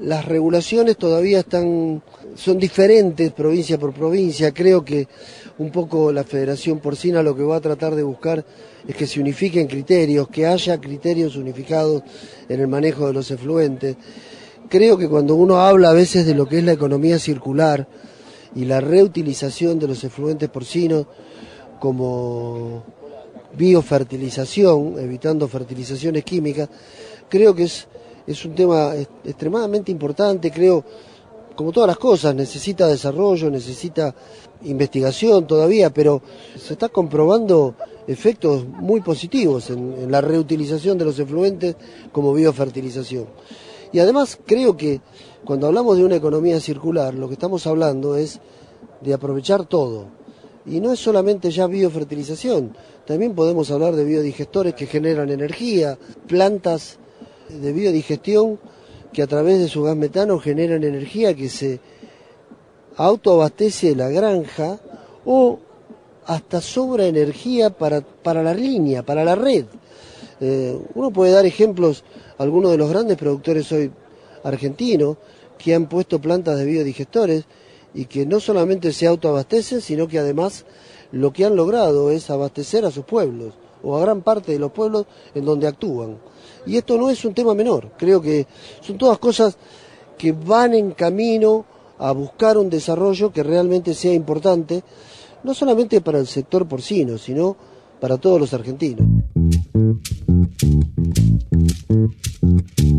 [0.00, 2.02] las regulaciones todavía están
[2.34, 4.52] son diferentes provincia por provincia.
[4.52, 5.08] Creo que
[5.58, 8.44] un poco la Federación Porcina lo que va a tratar de buscar
[8.86, 12.02] es que se unifiquen criterios, que haya criterios unificados
[12.48, 13.96] en el manejo de los efluentes.
[14.68, 17.88] Creo que cuando uno habla a veces de lo que es la economía circular
[18.54, 21.06] y la reutilización de los efluentes porcinos
[21.78, 22.84] como
[23.56, 26.68] biofertilización, evitando fertilizaciones químicas,
[27.28, 27.86] creo que es
[28.26, 30.84] es un tema extremadamente importante, creo,
[31.54, 34.14] como todas las cosas, necesita desarrollo, necesita
[34.64, 36.20] investigación todavía, pero
[36.58, 37.76] se está comprobando
[38.06, 41.76] efectos muy positivos en, la reutilización de los efluentes
[42.12, 43.26] como biofertilización.
[43.92, 45.00] Y además creo que
[45.44, 48.40] cuando hablamos de una economía circular, lo que estamos hablando es
[49.00, 50.08] de aprovechar todo,
[50.68, 52.74] Y no es solamente ya biofertilización,
[53.06, 55.96] también podemos hablar de biodigestores que generan energía,
[56.26, 56.98] plantas
[57.48, 58.58] de biodigestión
[59.12, 61.78] que a través de su gas metano generan energía que se
[62.96, 64.80] autoabastece la granja
[65.24, 65.60] o
[66.26, 69.66] hasta sobra energía para, para la línea, para la red.
[70.40, 72.04] Eh, uno puede dar ejemplos,
[72.38, 73.90] algunos de los grandes productores hoy
[74.44, 75.16] argentinos
[75.58, 77.44] que han puesto plantas de biodigestores
[77.94, 80.66] y que no solamente se autoabastecen, sino que además
[81.12, 84.72] lo que han logrado es abastecer a sus pueblos o a gran parte de los
[84.72, 86.18] pueblos en donde actúan.
[86.66, 88.46] Y esto no es un tema menor, creo que
[88.80, 89.56] son todas cosas
[90.18, 91.64] que van en camino
[91.98, 94.82] a buscar un desarrollo que realmente sea importante,
[95.46, 97.56] no solamente para el sector porcino, sino
[98.00, 99.06] para todos los argentinos.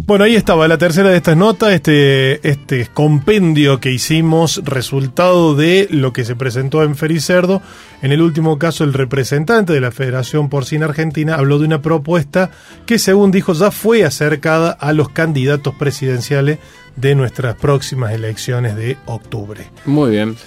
[0.05, 5.87] Bueno, ahí estaba la tercera de estas notas, este, este compendio que hicimos, resultado de
[5.91, 7.61] lo que se presentó en Fericerdo.
[8.01, 12.51] En el último caso, el representante de la Federación Porcina Argentina habló de una propuesta
[12.85, 16.59] que, según dijo, ya fue acercada a los candidatos presidenciales
[16.95, 19.65] de nuestras próximas elecciones de octubre.
[19.85, 20.37] Muy bien.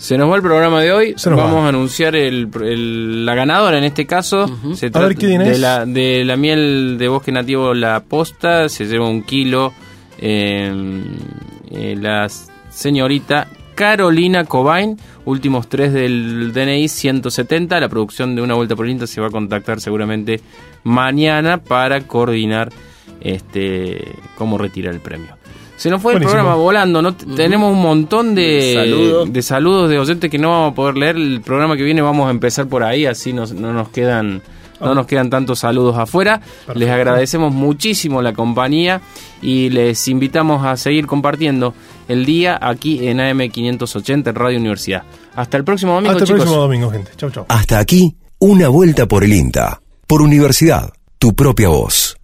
[0.00, 1.14] Se nos va el programa de hoy.
[1.18, 1.66] Se nos Vamos va.
[1.66, 4.46] a anunciar el, el- la ganadora en este caso.
[4.74, 5.60] Se A ver, ¿quién de es?
[5.60, 8.68] la, de la miel de bosque nativo La Posta.
[8.70, 9.74] Se lleva un kilo.
[10.18, 11.02] eh,
[11.70, 12.28] eh, la
[12.70, 14.96] señorita Carolina Cobain.
[15.26, 17.78] Últimos tres del DNI 170.
[17.78, 20.40] La producción de Una Vuelta por Insta se va a contactar seguramente
[20.82, 22.70] mañana para coordinar
[23.20, 25.36] este cómo retirar el premio.
[25.80, 26.32] Se nos fue Buenísimo.
[26.38, 27.14] el programa volando, ¿no?
[27.16, 29.32] Tenemos un montón de Saludos.
[29.32, 31.16] de saludos de oyentes que no vamos a poder leer.
[31.16, 34.42] El programa que viene vamos a empezar por ahí, así nos- no nos quedan
[34.78, 36.40] no nos quedan tantos saludos afuera.
[36.74, 39.00] Les agradecemos muchísimo la compañía
[39.42, 41.72] y les invitamos a seguir compartiendo
[42.08, 45.02] el día aquí en AM580 en Radio Universidad.
[45.34, 46.40] Hasta el próximo domingo, Hasta el chicos.
[46.42, 47.10] próximo domingo, gente.
[47.16, 47.44] Chau, chau.
[47.48, 52.16] Hasta aquí, una vuelta por el INTA, por universidad, tu propia voz.